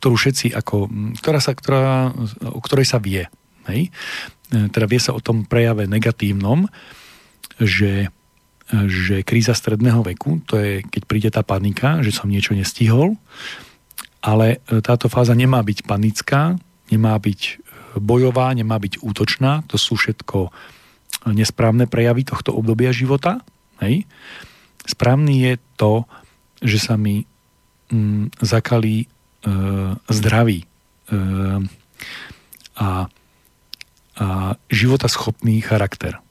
[0.00, 0.88] ktorú všetci ako,
[1.20, 2.16] ktorá sa, ktorá,
[2.48, 3.28] o ktorej sa vie.
[3.68, 3.92] Hej?
[4.50, 6.64] E, teda vie sa o tom prejave negatívnom,
[7.60, 8.12] že,
[8.70, 13.16] že kríza stredného veku, to je keď príde tá panika, že som niečo nestihol,
[14.20, 16.58] ale táto fáza nemá byť panická,
[16.90, 17.62] nemá byť
[18.02, 20.50] bojová, nemá byť útočná, to sú všetko
[21.30, 23.42] nesprávne prejavy tohto obdobia života.
[23.82, 24.06] Hej?
[24.86, 26.06] Správny je to,
[26.62, 27.26] že sa mi
[27.90, 29.06] mm, zakalí e,
[30.06, 30.66] zdravý e,
[32.78, 32.90] a,
[34.16, 34.26] a
[34.70, 36.22] životaschopný charakter.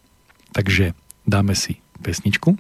[0.56, 0.96] Takže
[1.28, 2.58] dáme si pesničku.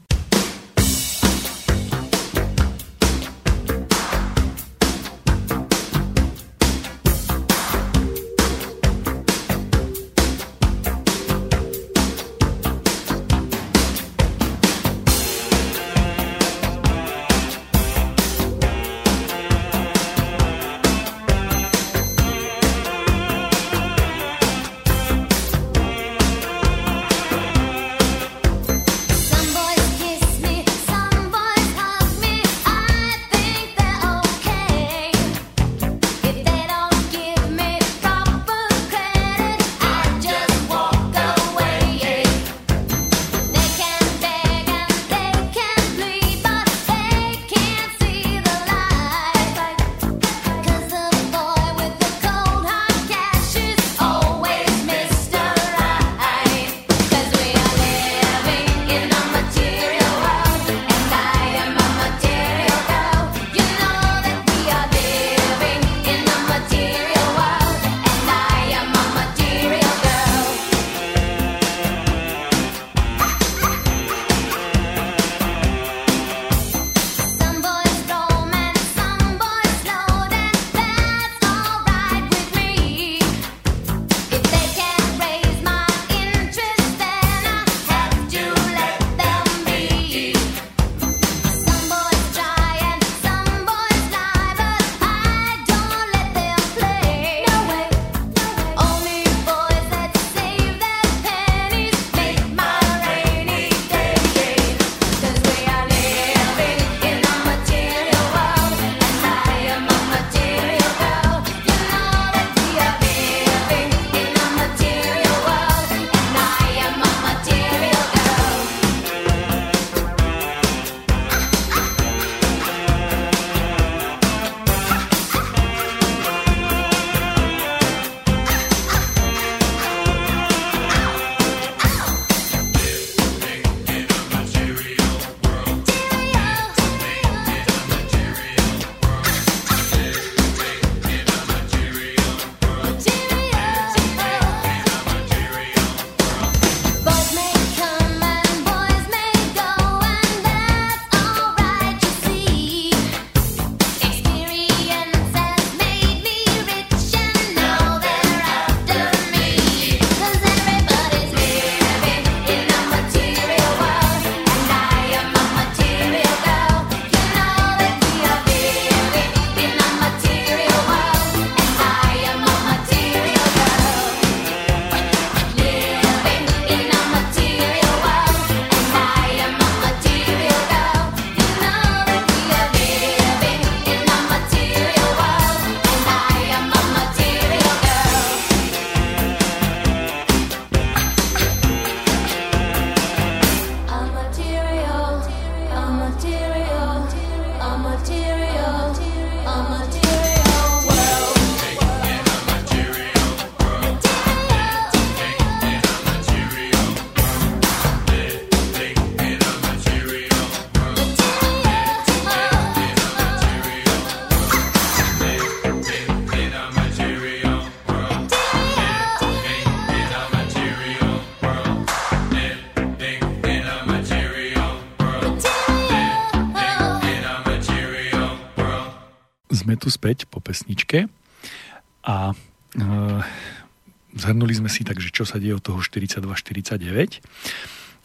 [235.15, 237.23] Čo sa deje od toho 42-49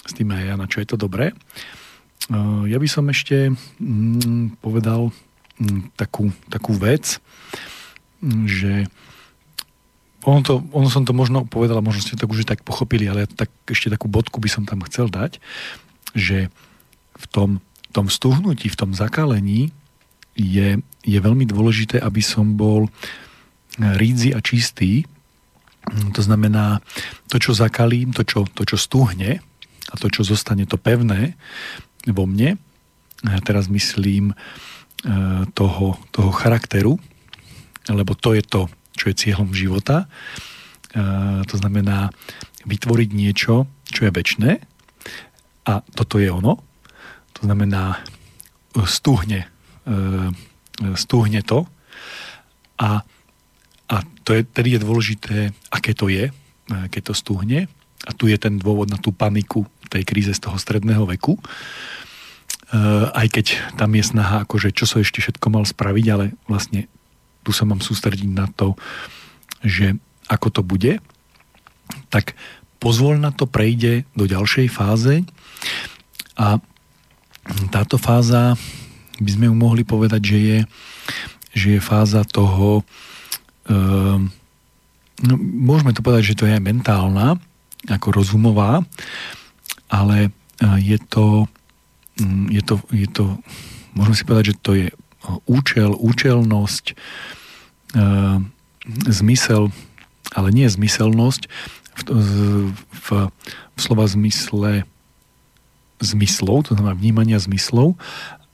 [0.00, 1.34] s tým aj ja, na čo je to dobré.
[1.34, 1.34] E,
[2.70, 3.50] ja by som ešte
[3.82, 5.10] mm, povedal
[5.58, 7.18] mm, takú, takú vec,
[8.46, 8.86] že
[10.24, 13.48] ono, to, ono som to možno povedal, možno ste to už tak pochopili, ale tak,
[13.64, 15.40] ešte takú bodku by som tam chcel dať,
[16.12, 16.52] že
[17.16, 17.50] v tom,
[17.92, 19.72] tom stuhnutí, v tom zakalení
[20.36, 22.92] je, je veľmi dôležité, aby som bol
[23.80, 25.08] rídzi a čistý.
[25.88, 26.84] To znamená,
[27.32, 29.40] to, čo zakalím, to, čo, to, čo stúhne
[29.90, 31.34] a to, čo zostane to pevné
[32.06, 32.60] vo mne,
[33.26, 34.34] a teraz myslím e,
[35.52, 36.96] toho, toho charakteru,
[37.88, 40.04] lebo to je to, čo je cieľom života.
[40.04, 42.12] E, to znamená
[42.64, 44.60] vytvoriť niečo, čo je väčné
[45.68, 46.60] a toto je ono.
[47.36, 48.04] to znamená
[48.84, 49.48] stuhne,
[50.94, 51.64] stuhne to
[52.80, 53.04] a,
[53.90, 55.36] a to je, tedy je dôležité,
[55.74, 56.30] aké to je,
[56.70, 57.66] keď to stuhne.
[58.06, 61.36] A tu je ten dôvod na tú paniku tej kríze z toho stredného veku.
[63.10, 66.86] Aj keď tam je snaha, akože čo sa ešte všetko mal spraviť, ale vlastne
[67.42, 68.78] tu sa mám sústrediť na to,
[69.66, 69.98] že
[70.30, 71.02] ako to bude,
[72.14, 72.38] tak
[72.78, 75.26] pozvolna to prejde do ďalšej fáze.
[76.38, 76.62] A
[77.74, 78.54] táto fáza
[79.18, 80.58] by sme ju mohli povedať, že je,
[81.52, 83.09] že je fáza toho, e,
[83.70, 87.38] no, môžeme to povedať, že to je aj mentálna,
[87.86, 88.82] ako rozumová,
[89.88, 90.30] ale
[90.60, 91.46] eh, je to,
[92.18, 93.24] mm, je to, je to
[93.94, 94.88] môžeme si povedať, že to je
[95.44, 96.94] účel, účelnosť, e,
[99.10, 99.68] zmysel,
[100.32, 101.42] ale nie zmyselnosť,
[102.00, 104.88] v, v, v slova zmysle
[106.00, 107.92] zmyslov, to znamená vnímania zmyslov,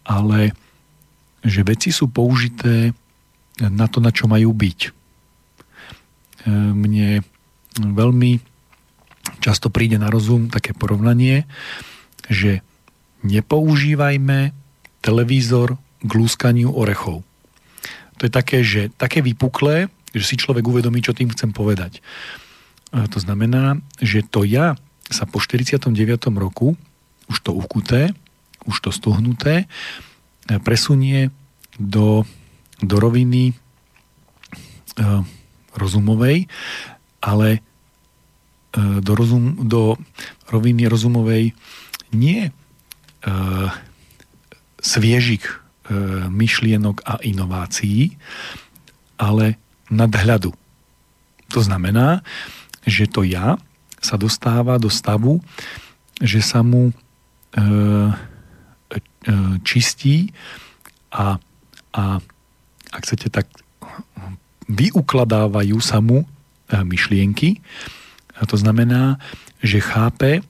[0.02, 0.50] ale
[1.46, 2.90] že veci sú použité
[3.62, 4.90] na to, na čo majú byť.
[6.46, 7.26] E, mne
[7.76, 8.38] veľmi
[9.42, 11.44] často príde na rozum také porovnanie,
[12.30, 12.62] že
[13.26, 14.54] nepoužívajme
[15.02, 17.26] televízor k lúskaniu orechov.
[18.16, 22.00] To je také, že také vypuklé, že si človek uvedomí, čo tým chcem povedať.
[22.94, 24.78] To znamená, že to ja
[25.12, 25.92] sa po 49.
[26.38, 26.78] roku,
[27.28, 28.14] už to ukuté,
[28.64, 29.68] už to stuhnuté,
[30.62, 31.30] presunie
[31.76, 32.24] do,
[32.80, 33.54] do roviny e,
[35.76, 36.48] rozumovej,
[37.20, 37.60] ale e,
[39.00, 40.00] do, rozum, do
[40.48, 41.52] roviny rozumovej
[42.12, 42.50] nie e,
[44.80, 45.52] sviežik e,
[46.28, 48.16] myšlienok a inovácií,
[49.16, 50.52] ale nadhľadu.
[51.54, 52.26] To znamená,
[52.86, 53.58] že to ja
[54.02, 55.42] sa dostáva do stavu,
[56.22, 56.94] že sa mu e,
[57.56, 57.74] e,
[59.66, 60.30] čistí
[61.10, 61.38] a,
[61.92, 62.02] a
[62.92, 63.46] ak chcete, tak
[64.66, 66.26] vyukladávajú sa mu e,
[66.82, 67.62] myšlienky.
[68.36, 69.16] A to znamená,
[69.62, 70.42] že chápe, e,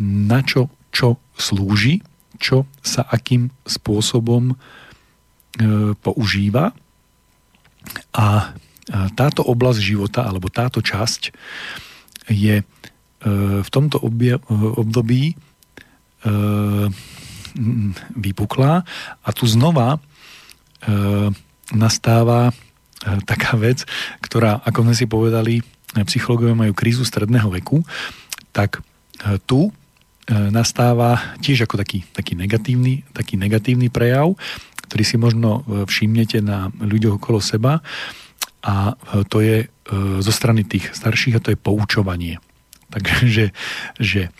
[0.00, 2.02] na čo, čo slúži,
[2.38, 4.54] čo sa akým spôsobom e,
[5.98, 6.74] používa
[8.10, 8.54] a
[9.16, 11.32] táto oblasť života alebo táto časť
[12.28, 12.60] je
[13.64, 13.96] v tomto
[14.76, 15.32] období
[18.12, 18.84] vypuklá
[19.24, 20.04] a tu znova
[21.72, 22.52] nastáva
[23.28, 23.84] taká vec,
[24.24, 25.54] ktorá, ako sme si povedali,
[26.08, 27.84] psychológovia majú krízu stredného veku,
[28.52, 28.80] tak
[29.44, 29.68] tu
[30.28, 34.32] nastáva tiež ako taký, taký, negatívny, taký negatívny prejav,
[34.88, 37.84] ktorý si možno všimnete na ľuďoch okolo seba,
[38.64, 38.96] a
[39.28, 39.66] to je e,
[40.24, 42.40] zo strany tých starších a to je poučovanie.
[42.94, 43.52] Takže
[44.00, 44.30] že e,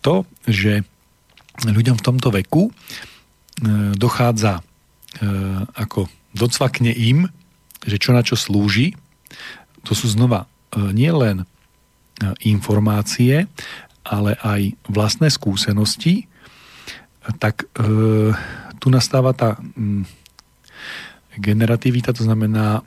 [0.00, 0.80] to, že
[1.60, 2.72] ľuďom v tomto veku e,
[3.94, 4.64] dochádza
[5.80, 7.32] ako docvakne im,
[7.82, 8.92] že čo na čo slúži,
[9.82, 10.44] to sú znova
[10.76, 11.48] nie len
[12.44, 13.48] informácie,
[14.04, 16.28] ale aj vlastné skúsenosti,
[17.40, 17.64] tak
[18.76, 19.56] tu nastáva tá
[21.36, 22.82] generativita, to znamená e,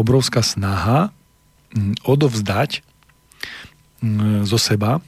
[0.00, 1.12] obrovská snaha
[2.02, 2.82] odovzdať
[4.42, 5.00] zo seba e,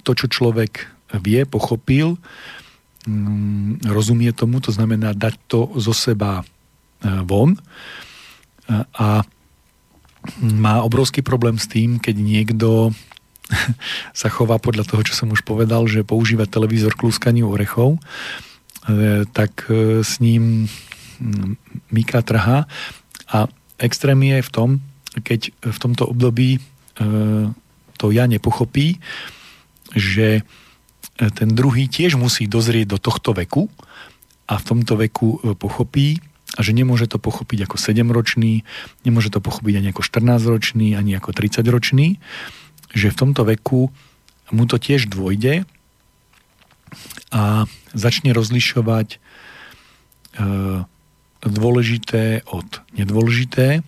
[0.00, 0.86] to, čo človek
[1.18, 2.14] vie, pochopil,
[3.82, 6.44] rozumie tomu, to znamená dať to zo seba e,
[7.04, 7.56] von.
[8.96, 9.24] A
[10.40, 12.68] má obrovský problém s tým, keď niekto
[14.20, 17.98] sa chová podľa toho, čo som už povedal, že používa televízor k lúskaniu orechov,
[19.36, 19.68] tak
[20.00, 20.68] s ním
[21.92, 22.64] Mika trhá.
[23.28, 23.46] A
[23.78, 24.68] extrém je v tom,
[25.20, 26.58] keď v tomto období
[28.00, 28.96] to ja nepochopí,
[29.92, 30.40] že
[31.36, 33.68] ten druhý tiež musí dozrieť do tohto veku
[34.48, 36.16] a v tomto veku pochopí
[36.56, 38.66] a že nemôže to pochopiť ako 7-ročný,
[39.06, 42.18] nemôže to pochopiť ani ako 14-ročný, ani ako 30-ročný,
[42.90, 43.94] že v tomto veku
[44.50, 45.62] mu to tiež dôjde
[47.30, 49.22] a začne rozlišovať
[51.40, 53.80] dôležité od nedôležité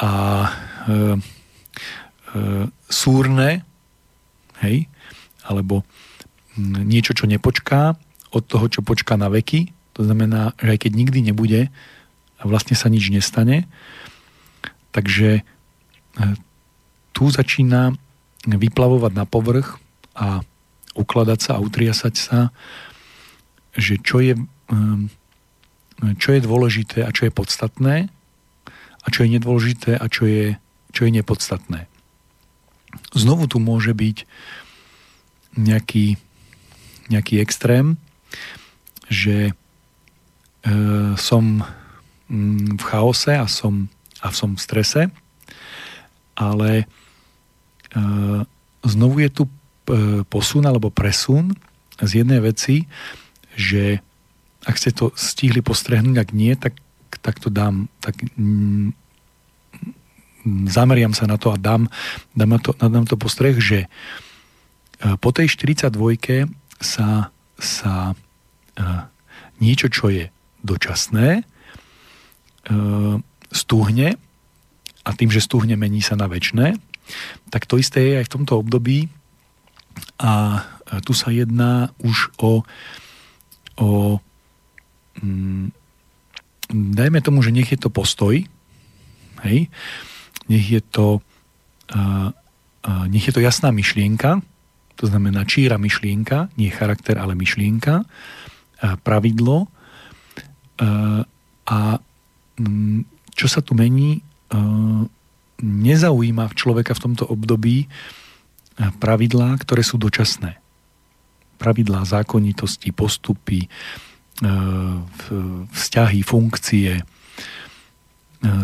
[0.00, 1.18] a e, e,
[2.88, 3.62] súrne,
[4.64, 4.88] hej,
[5.44, 5.84] alebo
[6.58, 7.94] niečo, čo nepočká
[8.32, 9.70] od toho, čo počká na veky.
[10.00, 11.68] To znamená, že aj keď nikdy nebude,
[12.40, 13.68] vlastne sa nič nestane.
[14.96, 15.42] Takže e,
[17.12, 17.92] tu začína
[18.48, 19.76] vyplavovať na povrch
[20.16, 20.40] a
[20.96, 22.48] ukladať sa a utriasať sa,
[23.76, 24.40] že čo je
[26.16, 28.08] čo je dôležité a čo je podstatné
[29.00, 30.56] a čo je nedôležité a čo je,
[30.96, 31.90] čo je nepodstatné.
[33.12, 34.24] Znovu tu môže byť
[35.60, 36.16] nejaký
[37.10, 37.98] nejaký extrém,
[39.10, 39.50] že
[41.16, 41.44] som
[42.30, 43.88] mm, v chaose a som,
[44.22, 45.02] a som v strese,
[46.38, 46.84] ale e,
[48.86, 49.52] znovu je tu e,
[50.24, 51.52] posun alebo presun
[52.00, 52.88] z jednej veci,
[53.58, 54.00] že
[54.64, 56.76] ak ste to stihli postrehnúť, ak nie, tak,
[57.20, 58.92] tak to dám, tak mm,
[60.68, 61.88] zameriam sa na to a dám,
[62.32, 63.88] dám, to, dám to postreh, že e,
[65.20, 65.92] po tej 42
[66.80, 67.28] sa,
[67.60, 68.16] sa
[69.60, 70.32] niečo, čo je
[70.64, 71.44] dočasné,
[72.70, 73.16] uh,
[73.50, 74.16] stúhne
[75.02, 76.76] a tým, že stúhne, mení sa na väčšie,
[77.50, 79.10] tak to isté je aj v tomto období.
[80.22, 80.62] A
[81.02, 82.62] tu sa jedná už o,
[83.78, 83.88] o
[85.18, 85.74] mm,
[86.70, 88.38] dajme tomu, že nech je to postoj,
[89.42, 89.58] hej,
[90.50, 91.22] nech je to,
[91.94, 92.28] uh,
[92.86, 94.42] uh, nech je to jasná myšlienka,
[94.98, 99.70] to znamená číra myšlienka, nie charakter, ale myšlienka, uh, pravidlo
[100.80, 101.78] a
[102.56, 103.04] um,
[103.36, 105.04] čo sa tu mení, uh,
[105.60, 107.84] nezaujíma človeka v tomto období
[108.80, 110.56] pravidlá, ktoré sú dočasné.
[111.60, 113.68] Pravidlá zákonitosti, postupy,
[115.68, 117.04] vzťahy, funkcie.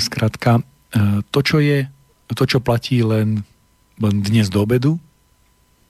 [0.01, 0.64] Skrátka,
[0.97, 1.85] E, to, čo je,
[2.33, 3.45] to, čo platí len,
[4.01, 4.97] len dnes do obedu,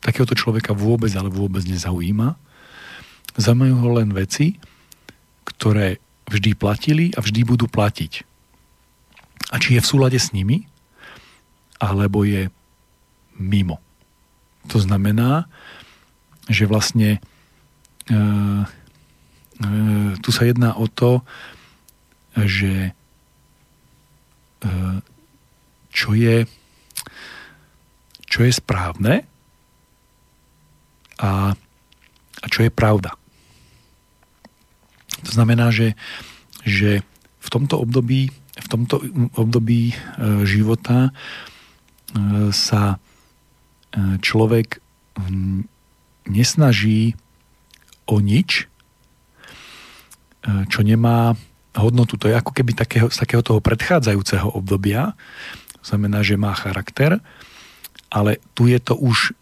[0.03, 2.35] takéhoto človeka vôbec, ale vôbec nezaujíma.
[3.37, 4.57] Zaujímajú ho len veci,
[5.45, 8.27] ktoré vždy platili a vždy budú platiť.
[9.55, 10.66] A či je v súlade s nimi,
[11.79, 12.51] alebo je
[13.39, 13.79] mimo.
[14.74, 15.47] To znamená,
[16.51, 17.20] že vlastne e,
[18.11, 18.18] e,
[20.18, 21.22] tu sa jedná o to,
[22.35, 22.97] že
[24.66, 24.68] E,
[25.93, 26.45] čo je,
[28.29, 29.24] čo je správne
[31.20, 31.57] a,
[32.37, 33.16] a čo je pravda.
[35.27, 35.99] To znamená, že,
[36.62, 37.03] že
[37.43, 39.03] v tomto období, v tomto
[39.35, 39.95] období e,
[40.47, 43.03] života e, sa
[44.20, 44.85] človek
[46.29, 47.16] nesnaží
[48.05, 48.68] o nič,
[50.68, 51.35] čo nemá
[51.72, 52.20] hodnotu.
[52.20, 55.16] To je ako keby takého, z takého toho predchádzajúceho obdobia.
[55.81, 57.24] Znamená, že má charakter,
[58.11, 59.35] ale tu je to už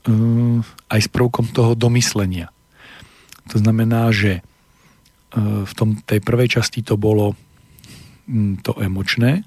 [0.89, 2.55] aj s prvkom toho domyslenia.
[3.53, 4.41] To znamená, že
[5.41, 7.35] v tom, tej prvej časti to bolo
[8.26, 9.43] um, to emočné,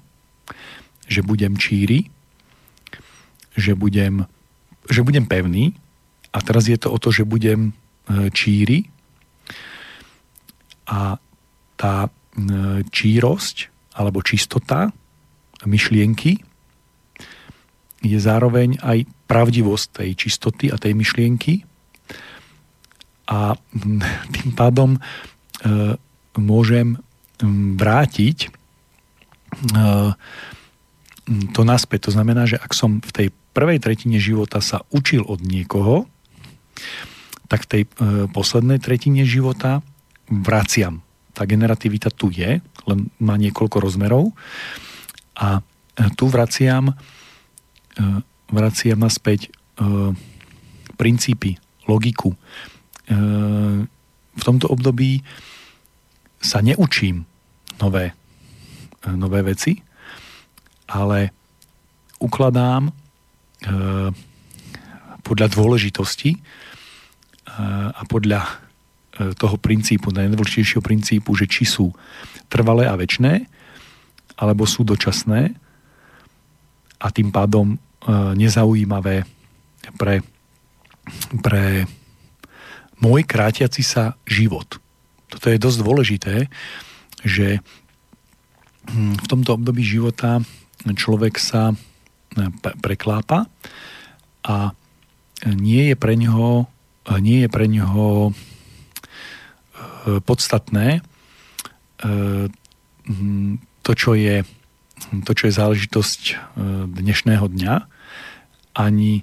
[1.08, 2.12] že budem číri,
[3.56, 4.28] že budem,
[4.88, 5.72] že budem pevný
[6.32, 8.88] a teraz je to o to, že budem uh, číri
[10.88, 11.16] a
[11.78, 12.08] tá
[12.94, 13.56] čírosť
[13.98, 14.94] alebo čistota
[15.66, 16.38] myšlienky
[17.98, 21.66] je zároveň aj pravdivosť tej čistoty a tej myšlienky.
[23.28, 23.58] A
[24.34, 25.00] tým pádom e,
[26.38, 27.02] môžem
[27.78, 28.48] vrátiť e,
[31.54, 32.10] to naspäť.
[32.10, 36.06] To znamená, že ak som v tej prvej tretine života sa učil od niekoho,
[37.50, 37.88] tak v tej e,
[38.30, 39.82] poslednej tretine života
[40.28, 41.02] vraciam
[41.38, 42.58] tá generativita tu je,
[42.90, 44.34] len má niekoľko rozmerov
[45.38, 45.62] a
[45.94, 46.94] e, tu vraciam e,
[48.50, 49.48] vraciam naspäť e,
[50.98, 51.54] princípy,
[51.86, 52.34] logiku.
[54.38, 55.20] V tomto období
[56.38, 57.26] sa neučím
[57.82, 58.14] nové,
[59.10, 59.82] nové veci,
[60.86, 61.34] ale
[62.22, 62.94] ukladám
[65.26, 66.38] podľa dôležitosti
[67.90, 68.68] a podľa
[69.18, 71.90] E, toho princípu, najdôležitejšieho princípu, že či sú
[72.46, 73.50] trvalé a väčné,
[74.38, 75.58] alebo sú dočasné
[77.02, 77.76] a tým pádom e,
[78.38, 79.26] nezaujímavé
[79.98, 80.22] pre,
[81.42, 81.82] pre
[82.98, 84.78] môj krátiaci sa život.
[85.28, 86.34] Toto je dosť dôležité,
[87.22, 87.60] že
[88.88, 90.42] hm, v tomto období života
[90.86, 91.76] človek sa e,
[92.78, 93.50] preklápa
[94.46, 94.72] a
[95.46, 96.66] nie je pre ňoho,
[97.22, 98.34] nie je pre ňoho
[100.26, 101.00] podstatné e,
[103.84, 104.42] to, čo je,
[105.24, 106.34] to, čo je záležitosť e,
[106.90, 107.74] dnešného dňa,
[108.78, 109.22] ani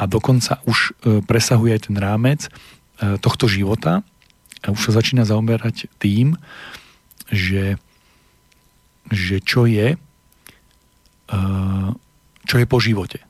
[0.00, 0.96] a dokonca už
[1.28, 2.48] presahuje ten rámec
[3.20, 4.04] tohto života
[4.60, 6.36] a už sa začína zaoberať tým,
[7.32, 7.80] že,
[9.08, 9.96] že čo je
[12.50, 13.22] čo je po živote.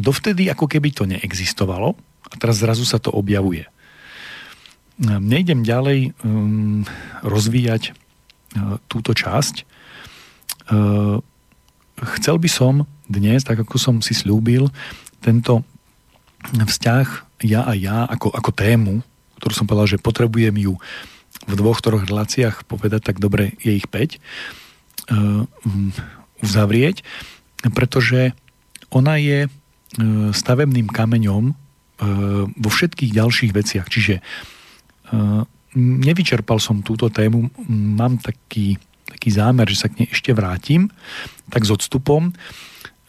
[0.00, 1.92] Dovtedy ako keby to neexistovalo
[2.32, 3.68] a teraz zrazu sa to objavuje.
[5.02, 6.88] Nejdem ďalej um,
[7.20, 9.68] rozvíjať uh, túto časť.
[10.72, 11.20] Uh,
[12.16, 14.72] chcel by som dnes, tak ako som si slúbil,
[15.20, 15.60] tento
[16.48, 17.06] vzťah
[17.44, 18.94] ja a ja ako, ako tému,
[19.42, 20.78] ktorú som povedal, že potrebujem ju
[21.50, 24.22] v dvoch, troch reláciách povedať, tak dobre, je ich 5,
[26.38, 27.02] uzavrieť,
[27.74, 28.38] pretože
[28.94, 29.50] ona je
[30.30, 31.58] stavebným kameňom
[32.54, 33.90] vo všetkých ďalších veciach.
[33.90, 34.22] Čiže
[35.74, 38.78] nevyčerpal som túto tému, mám taký,
[39.10, 40.86] taký zámer, že sa k nej ešte vrátim,
[41.50, 42.30] tak s odstupom.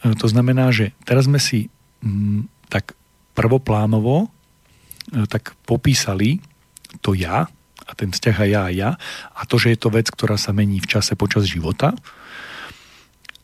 [0.02, 1.70] To znamená, že teraz sme si
[2.66, 2.98] tak
[3.38, 4.34] prvoplánovo
[5.30, 6.42] tak popísali
[7.00, 7.46] to ja
[7.84, 8.90] a ten vzťah a ja a ja
[9.34, 11.94] a to, že je to vec, ktorá sa mení v čase počas života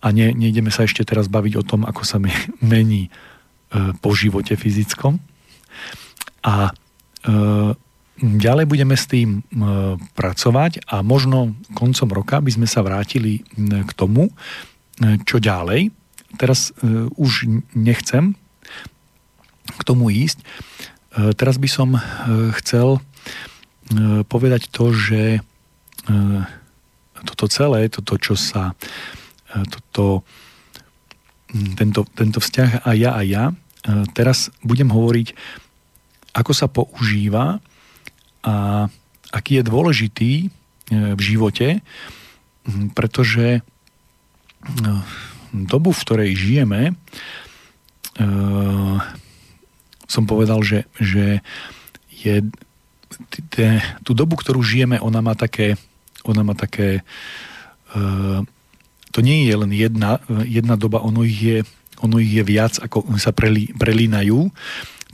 [0.01, 2.19] a ne, nejdeme sa ešte teraz baviť o tom, ako sa
[2.73, 3.11] mení e,
[4.01, 5.21] po živote fyzickom
[6.41, 6.73] a e,
[8.21, 9.41] ďalej budeme s tým e,
[10.17, 14.33] pracovať a možno koncom roka by sme sa vrátili k tomu,
[15.25, 15.89] čo ďalej.
[16.37, 16.77] Teraz
[17.17, 18.37] už nechcem
[19.65, 20.45] k tomu ísť.
[21.11, 21.99] Teraz by som
[22.63, 23.03] chcel
[24.31, 25.43] povedať to, že
[27.27, 28.79] toto celé, toto, čo sa
[29.67, 30.23] toto,
[31.75, 33.45] tento, tento vzťah a ja a ja,
[34.15, 35.35] teraz budem hovoriť
[36.35, 37.59] ako sa používa
[38.41, 38.87] a
[39.31, 40.49] aký je dôležitý e,
[41.15, 41.85] v živote,
[42.95, 43.63] pretože e,
[45.53, 46.95] dobu, v ktorej žijeme, e,
[50.11, 51.39] som povedal, že, že
[52.11, 52.43] je
[54.03, 55.79] tú dobu, ktorú žijeme, ona má také,
[56.27, 57.07] ona má také
[59.11, 61.59] to nie je len jedna, jedna doba, ono ich je,
[61.99, 64.51] ono ich je viac, ako sa prelí, prelínajú.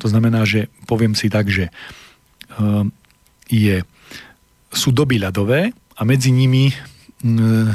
[0.04, 1.72] To znamená, že poviem si tak, že
[2.60, 2.92] ehm,
[3.48, 3.80] je,
[4.68, 6.68] sú doby ľadové a medzi nimi
[7.24, 7.68] mm,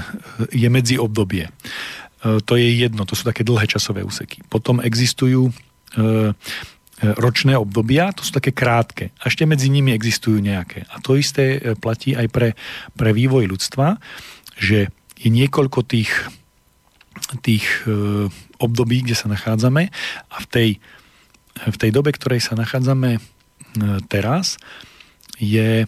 [0.53, 1.49] je medzi obdobie.
[1.49, 4.45] Ehm, to je jedno, to sú také dlhé časové úseky.
[4.45, 5.49] Potom existujú
[7.01, 9.09] ročné obdobia, to sú také krátke.
[9.21, 10.85] A ešte medzi nimi existujú nejaké.
[10.93, 12.49] A to isté e, platí aj pre,
[12.93, 13.97] pre vývoj ľudstva,
[14.61, 16.09] že je niekoľko tých,
[17.45, 17.65] tých
[18.57, 19.93] období, kde sa nachádzame
[20.29, 20.69] a v tej
[21.55, 23.21] v tej dobe, ktorej sa nachádzame e,
[24.07, 24.57] teraz,
[25.37, 25.87] je e,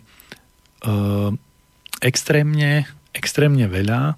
[2.04, 2.86] extrémne,
[3.16, 4.16] extrémne veľa e,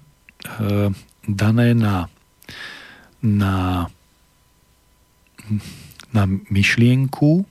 [1.26, 2.10] dané na,
[3.22, 3.86] na,
[6.16, 7.44] na myšlienku,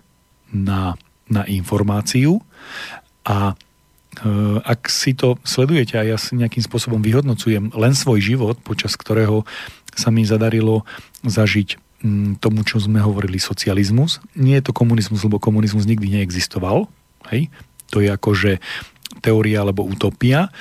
[0.50, 0.98] na,
[1.30, 2.42] na informáciu
[3.22, 3.54] a
[4.64, 9.44] ak si to sledujete a ja si nejakým spôsobom vyhodnocujem len svoj život, počas ktorého
[9.92, 10.88] sa mi zadarilo
[11.28, 14.22] zažiť Mm, tomu, čo sme hovorili socializmus.
[14.38, 16.86] Nie je to komunizmus, lebo komunizmus nikdy neexistoval.
[17.34, 17.50] Hej?
[17.90, 18.62] To je akože
[19.26, 20.54] teória alebo utopia,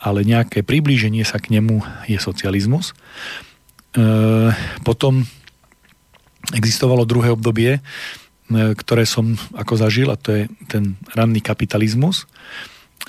[0.00, 2.96] ale nejaké priblíženie sa k nemu je socializmus.
[3.92, 4.04] E,
[4.88, 5.28] potom
[6.54, 7.80] existovalo druhé obdobie, e,
[8.76, 12.28] ktoré som ako zažil a to je ten ranný kapitalizmus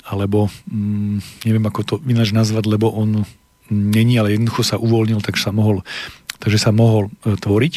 [0.08, 3.28] alebo mm, neviem ako to ináč nazvať, lebo on
[3.68, 5.84] není, ale jednoducho sa uvoľnil, takže sa mohol
[6.38, 7.74] takže sa mohol e, tvoriť.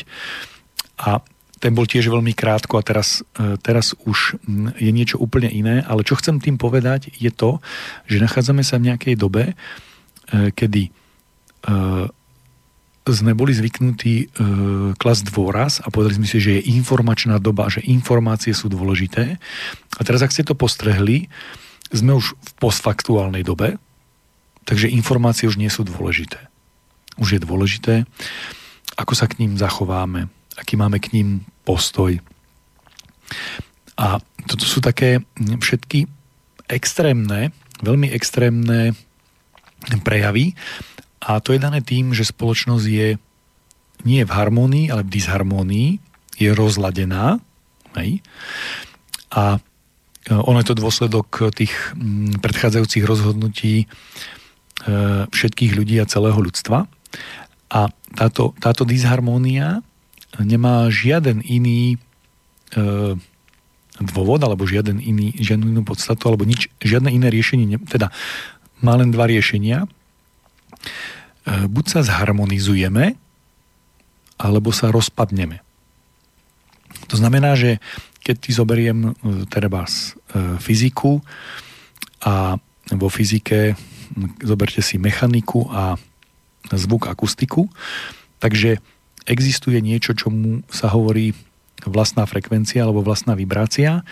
[1.02, 1.20] A
[1.62, 4.38] ten bol tiež veľmi krátko a teraz, e, teraz už
[4.78, 7.62] je niečo úplne iné, ale čo chcem tým povedať je to,
[8.06, 9.54] že nachádzame sa v nejakej dobe,
[10.32, 10.94] e, kedy
[13.12, 14.34] sme boli zvyknutí
[14.98, 19.38] klas dôraz a povedali sme si, že je informačná doba, že informácie sú dôležité.
[19.96, 21.28] A teraz, ak ste to postrehli,
[21.92, 23.76] sme už v postfaktuálnej dobe,
[24.64, 26.52] takže informácie už nie sú dôležité
[27.22, 27.96] už je dôležité,
[28.96, 32.18] ako sa k ním zachováme, aký máme k ním postoj.
[34.00, 34.18] A
[34.50, 36.08] toto sú také všetky
[36.72, 37.52] extrémne,
[37.86, 38.96] veľmi extrémne
[40.06, 40.58] prejavy
[41.22, 43.10] a to je dané tým, že spoločnosť je
[44.02, 45.90] nie v harmónii, ale v disharmónii,
[46.42, 47.38] je rozladená.
[47.94, 48.26] Hej?
[49.30, 49.62] A
[50.30, 51.74] ono je to dôsledok tých
[52.42, 53.86] predchádzajúcich rozhodnutí e,
[55.30, 56.90] všetkých ľudí a celého ľudstva.
[57.72, 57.82] A
[58.18, 59.86] táto, táto disharmónia
[60.42, 61.98] nemá žiaden iný
[62.74, 63.18] e,
[64.02, 68.10] dôvod, alebo žiaden iný, žiadnu inú podstatu, alebo nič, žiadne iné riešenie, teda
[68.82, 69.86] má len dva riešenia.
[71.46, 73.18] E, buď sa zharmonizujeme,
[74.42, 75.62] alebo sa rozpadneme.
[77.10, 77.78] To znamená, že
[78.22, 79.92] keď ty zoberiem e, treba e,
[80.62, 81.22] fyziku
[82.22, 82.58] a
[82.92, 83.74] vo fyzike
[84.44, 85.96] zoberte si mechaniku a
[86.70, 87.72] zvuk, akustiku.
[88.44, 88.78] Takže
[89.26, 91.34] existuje niečo, čomu sa hovorí
[91.86, 94.06] vlastná frekvencia alebo vlastná vibrácia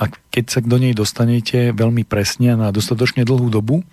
[0.00, 3.84] a keď sa do nej dostanete veľmi presne na dostatočne dlhú dobu,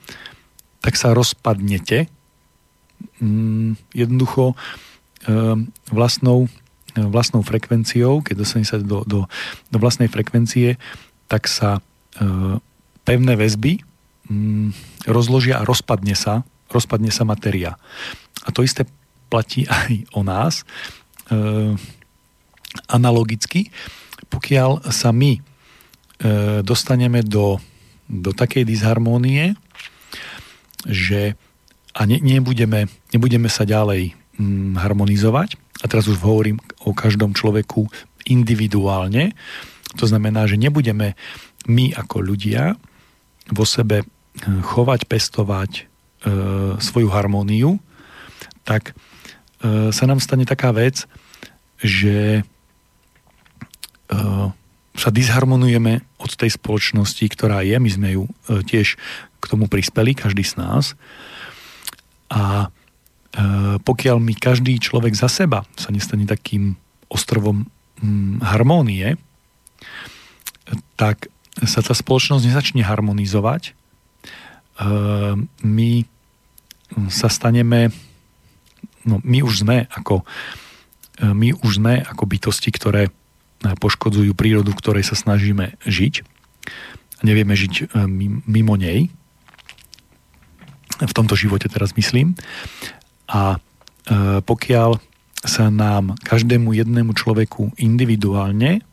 [0.89, 2.09] tak sa rozpadnete
[3.21, 4.57] mm, jednoducho
[5.29, 6.49] ehm, vlastnou,
[6.97, 9.29] vlastnou frekvenciou, keď dostane sa do, do,
[9.69, 10.81] do vlastnej frekvencie,
[11.29, 11.77] tak sa
[13.05, 13.85] pevné väzby
[14.33, 14.73] mm,
[15.05, 16.41] rozložia a rozpadne sa,
[16.73, 17.77] rozpadne sa materia.
[18.41, 18.89] A to isté
[19.29, 20.65] platí aj o nás.
[22.89, 23.69] Analogicky,
[24.33, 25.37] pokiaľ sa my
[26.65, 27.61] dostaneme do,
[28.09, 29.53] do takej disharmónie,
[30.87, 31.35] že
[31.95, 35.57] a ne, nebudeme, nebudeme sa ďalej mm, harmonizovať.
[35.79, 37.87] A teraz už hovorím o každom človeku
[38.27, 39.33] individuálne.
[39.97, 41.15] To znamená, že nebudeme
[41.65, 42.77] my ako ľudia
[43.49, 45.83] vo sebe hm, chovať, pestovať e,
[46.77, 47.81] svoju harmóniu,
[48.67, 48.93] tak
[49.63, 51.09] e, sa nám stane taká vec,
[51.81, 52.43] že e,
[54.99, 57.79] sa disharmonujeme od tej spoločnosti, ktorá je.
[57.79, 58.31] My sme ju e,
[58.67, 58.99] tiež
[59.39, 60.99] k tomu prispeli, každý z nás.
[62.27, 66.75] A e, pokiaľ mi každý človek za seba sa nestane takým
[67.07, 67.71] ostrovom
[68.03, 69.15] hm, harmónie,
[70.99, 71.31] tak
[71.63, 73.71] sa tá spoločnosť nezačne harmonizovať.
[73.71, 73.73] E,
[75.63, 75.91] my
[77.07, 77.95] sa staneme,
[79.07, 80.27] no my už sme ako,
[81.21, 83.13] my už sme ako bytosti, ktoré
[83.59, 86.23] poškodzujú prírodu, v ktorej sa snažíme žiť.
[87.23, 88.07] Nevieme žiť e,
[88.47, 89.11] mimo nej.
[90.99, 92.35] V tomto živote teraz myslím.
[93.27, 94.99] A e, pokiaľ
[95.43, 98.83] sa nám každému jednému človeku individuálne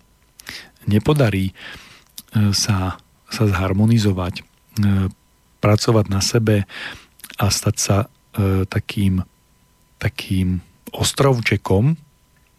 [0.86, 1.54] nepodarí e,
[2.54, 2.98] sa,
[3.30, 4.42] sa zharmonizovať,
[5.62, 6.68] pracovať na sebe
[7.40, 7.96] a stať sa
[8.68, 9.24] takým,
[9.96, 10.60] takým
[10.92, 11.96] ostrovčekom,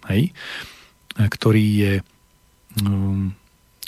[0.10, 0.34] hej,
[1.18, 1.94] ktorý je,
[2.86, 3.34] um,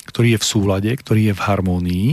[0.10, 2.10] ktorý je v súlade, ktorý je v harmónii,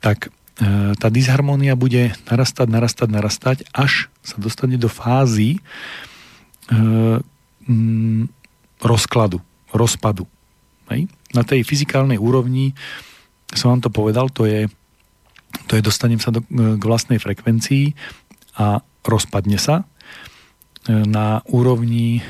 [0.00, 5.60] tak e, tá disharmónia bude narastať, narastať, narastať, až sa dostane do fázy
[6.70, 8.30] mm,
[8.80, 9.42] rozkladu,
[9.74, 10.24] rozpadu.
[11.34, 12.72] Na tej fyzikálnej úrovni
[13.52, 14.70] som vám to povedal, to je,
[15.66, 17.94] to je dostanem sa do, k vlastnej frekvencii
[18.58, 19.86] a rozpadne sa.
[20.86, 22.22] Na úrovni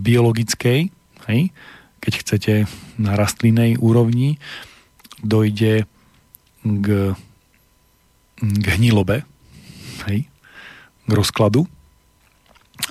[0.00, 0.90] biologickej,
[1.30, 1.40] hej,
[2.00, 2.54] keď chcete
[2.96, 4.40] na rastlinnej úrovni,
[5.20, 5.84] dojde
[6.64, 6.86] k,
[8.40, 9.22] k hnilobe,
[10.08, 10.26] hej,
[11.06, 11.68] k rozkladu.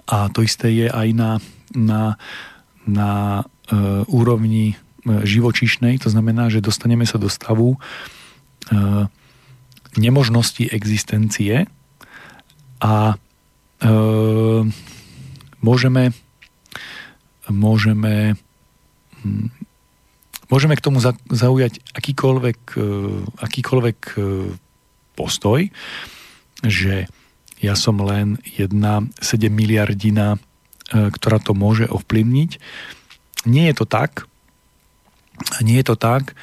[0.05, 1.31] A to isté je aj na,
[1.73, 2.17] na,
[2.85, 4.77] na e, úrovni eh,
[5.25, 7.77] živočišnej, to znamená, že dostaneme sa do stavu e,
[9.97, 11.65] nemožnosti existencie
[12.77, 13.17] a
[13.81, 13.89] e,
[15.59, 16.11] môžeme,
[17.49, 18.35] môžeme,
[19.21, 19.51] hm,
[20.49, 20.99] môžeme k tomu
[21.29, 22.81] zaujať akýkoľvek, e,
[23.39, 24.19] akýkoľvek e,
[25.17, 25.59] postoj,
[26.63, 27.07] že
[27.59, 30.39] ja som len jedna 7 miliardina, e,
[31.11, 32.59] ktorá to môže ovplyvniť.
[33.47, 34.27] Nie je to tak.
[35.63, 36.35] Nie je to tak.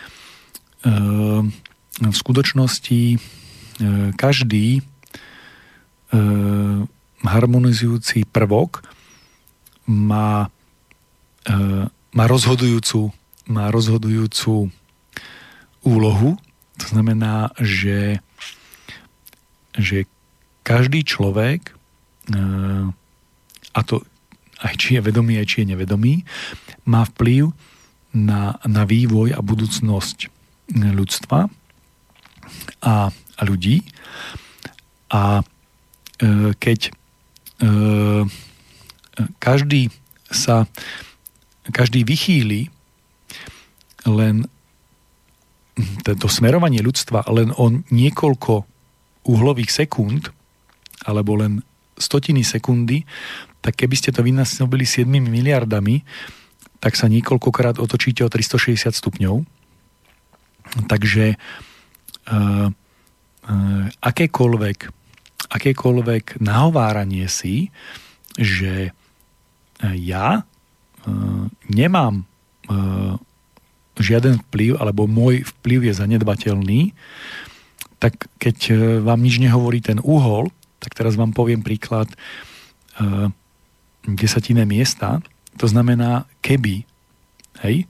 [2.00, 3.20] V skutočnosti
[4.16, 4.80] každý
[7.20, 8.80] harmonizujúci prvok
[9.86, 10.50] má,
[11.46, 13.14] e, má, rozhodujúcu,
[13.46, 14.70] má rozhodujúcu
[15.86, 16.36] úlohu.
[16.82, 18.20] To znamená, že,
[19.78, 20.10] že
[20.66, 21.74] každý človek, e,
[23.70, 24.02] a to
[24.60, 26.26] aj či je vedomý, aj či je nevedomý,
[26.88, 27.54] má vplyv
[28.16, 30.32] na, na vývoj a budúcnosť
[30.74, 31.46] ľudstva
[32.82, 33.84] a, a ľudí.
[35.12, 35.44] A e,
[36.56, 36.90] keď
[39.38, 39.88] každý
[40.28, 40.66] sa,
[41.70, 42.68] každý vychýli
[44.06, 44.46] len
[46.04, 48.64] to smerovanie ľudstva len o niekoľko
[49.26, 50.32] uhlových sekúnd,
[51.04, 51.60] alebo len
[51.98, 53.04] stotiny sekundy,
[53.60, 56.06] tak keby ste to vynásobili 7 miliardami,
[56.78, 59.42] tak sa niekoľkokrát otočíte o 360 stupňov.
[60.86, 62.68] Takže uh,
[64.02, 64.78] akékoľvek,
[65.50, 67.74] akékoľvek nahováranie si,
[68.36, 68.92] že
[69.82, 70.42] ja e,
[71.68, 72.24] nemám e,
[74.00, 76.80] žiaden vplyv, alebo môj vplyv je zanedbateľný,
[78.00, 78.74] tak keď e,
[79.04, 80.48] vám nič nehovorí ten úhol,
[80.80, 82.06] tak teraz vám poviem príklad
[84.06, 85.20] desatinné miesta.
[85.60, 86.86] To znamená, keby
[87.60, 87.84] hej,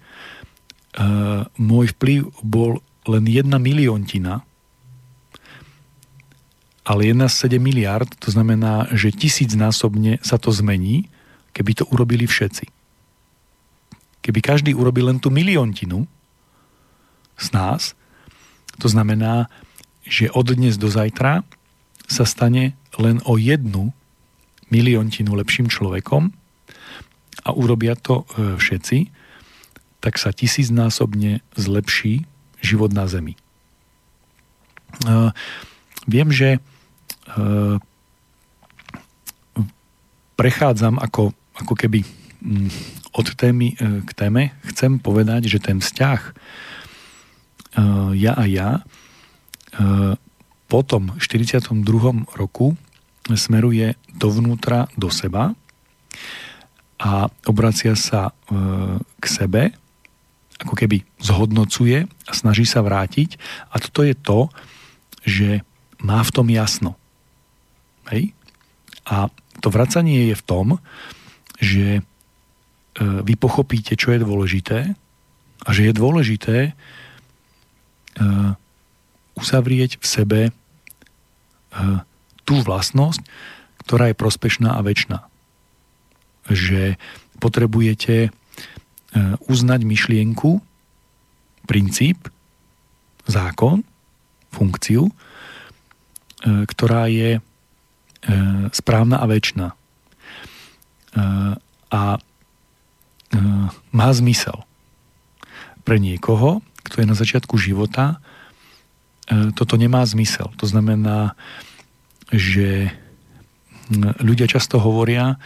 [1.60, 4.42] môj vplyv bol len jedna miliontina,
[6.86, 11.10] ale jedna z 7 miliard, to znamená, že tisícnásobne sa to zmení,
[11.56, 12.68] keby to urobili všetci.
[14.20, 16.04] Keby každý urobil len tú miliontinu
[17.40, 17.96] z nás,
[18.76, 19.48] to znamená,
[20.04, 21.48] že od dnes do zajtra
[22.04, 23.96] sa stane len o jednu
[24.68, 26.28] miliontinu lepším človekom
[27.46, 29.08] a urobia to e, všetci,
[30.04, 32.28] tak sa tisícnásobne zlepší
[32.62, 33.34] život na Zemi.
[35.04, 35.28] Uh,
[36.08, 36.56] viem, že
[37.36, 37.76] uh,
[40.38, 42.04] prechádzam ako, ako keby
[42.44, 42.68] um,
[43.16, 44.52] od témy uh, k téme.
[44.68, 46.20] Chcem povedať, že ten vzťah
[47.80, 50.14] uh, ja a ja uh,
[50.66, 51.72] po tom 42.
[52.34, 52.74] roku
[53.34, 55.54] smeruje dovnútra do seba
[56.96, 58.32] a obracia sa e,
[59.20, 59.62] k sebe,
[60.56, 63.36] ako keby zhodnocuje a snaží sa vrátiť.
[63.68, 64.48] A toto je to,
[65.26, 65.60] že
[66.00, 66.96] má v tom jasno.
[68.08, 68.32] Hej?
[69.04, 69.28] A
[69.60, 70.66] to vracanie je v tom,
[71.60, 72.02] že e,
[73.00, 74.78] vy pochopíte, čo je dôležité
[75.64, 76.72] a že je dôležité e,
[79.36, 80.40] uzavrieť v sebe
[82.48, 83.20] tú vlastnosť,
[83.84, 85.28] ktorá je prospešná a väčšiná
[86.50, 87.00] že
[87.42, 88.30] potrebujete e,
[89.46, 90.62] uznať myšlienku,
[91.66, 92.30] princíp,
[93.26, 93.82] zákon,
[94.54, 95.12] funkciu, e,
[96.64, 97.40] ktorá je e,
[98.70, 99.74] správna a väčšiná.
[101.90, 102.00] A
[103.90, 104.62] má zmysel.
[105.82, 108.20] Pre niekoho, kto je na začiatku života,
[109.58, 110.52] toto nemá zmysel.
[110.60, 111.34] To znamená,
[112.30, 112.94] že
[114.22, 115.38] ľudia často hovoria,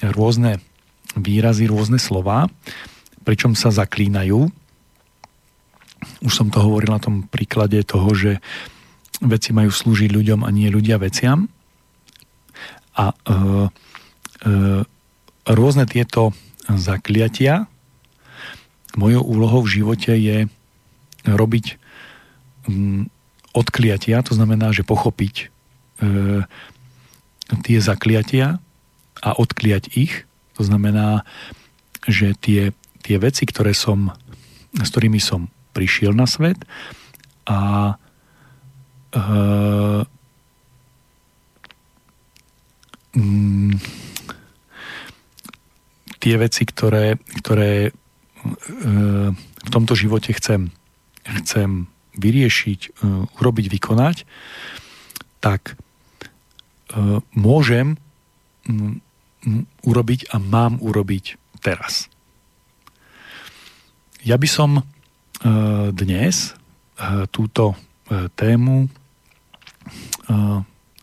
[0.00, 0.60] rôzne
[1.16, 2.48] výrazy, rôzne slova,
[3.24, 4.48] pričom sa zaklínajú.
[6.24, 8.40] Už som to hovoril na tom príklade toho, že
[9.20, 11.48] veci majú slúžiť ľuďom a nie ľudia veciam.
[12.96, 14.50] A e, e,
[15.48, 16.32] rôzne tieto
[16.68, 17.70] zakliatia
[18.98, 20.50] mojou úlohou v živote je
[21.26, 21.78] robiť
[22.66, 23.06] mm,
[23.54, 25.46] odkliatia, to znamená, že pochopiť e,
[27.66, 28.58] tie zakliatia
[29.20, 30.26] a odkliať ich.
[30.58, 31.26] To znamená,
[32.06, 32.72] že tie,
[33.04, 34.14] tie veci, ktoré som,
[34.74, 36.58] s ktorými som prišiel na svet
[37.46, 37.94] a
[39.14, 39.22] e,
[43.14, 44.09] mm,
[46.20, 47.90] tie veci, ktoré, ktoré e,
[49.34, 50.68] v tomto živote chcem,
[51.24, 51.88] chcem
[52.20, 52.90] vyriešiť, e,
[53.40, 54.28] urobiť, vykonať,
[55.40, 55.74] tak e,
[57.32, 57.96] môžem
[59.82, 62.12] urobiť a mám urobiť teraz.
[64.20, 64.70] Ja by som
[65.96, 66.52] dnes
[67.32, 67.72] túto
[68.36, 68.92] tému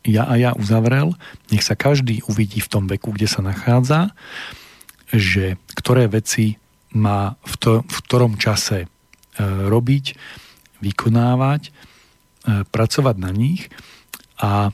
[0.05, 1.18] ja a ja uzavrel.
[1.49, 4.15] Nech sa každý uvidí v tom veku, kde sa nachádza,
[5.14, 6.60] že ktoré veci
[6.95, 8.89] má v, to, v ktorom čase
[9.41, 10.05] robiť,
[10.82, 11.70] vykonávať,
[12.47, 13.70] pracovať na nich
[14.41, 14.74] a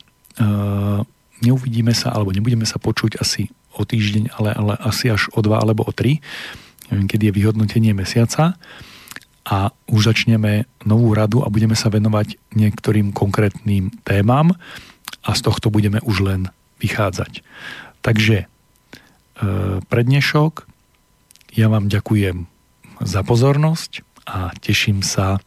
[1.44, 5.60] neuvidíme sa, alebo nebudeme sa počuť asi o týždeň, ale, ale asi až o dva
[5.60, 6.22] alebo o tri,
[6.90, 8.56] neviem, kedy je vyhodnotenie mesiaca
[9.44, 9.58] a
[9.92, 14.56] už začneme novú radu a budeme sa venovať niektorým konkrétnym témam
[15.26, 16.42] a z tohto budeme už len
[16.80, 17.44] vychádzať.
[18.04, 18.46] Takže e,
[19.90, 20.68] prednešok,
[21.54, 22.50] ja vám ďakujem
[23.02, 25.42] za pozornosť a teším sa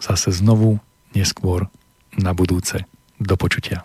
[0.00, 0.80] zase znovu
[1.14, 1.68] neskôr
[2.16, 2.86] na budúce.
[3.20, 3.84] Do počutia.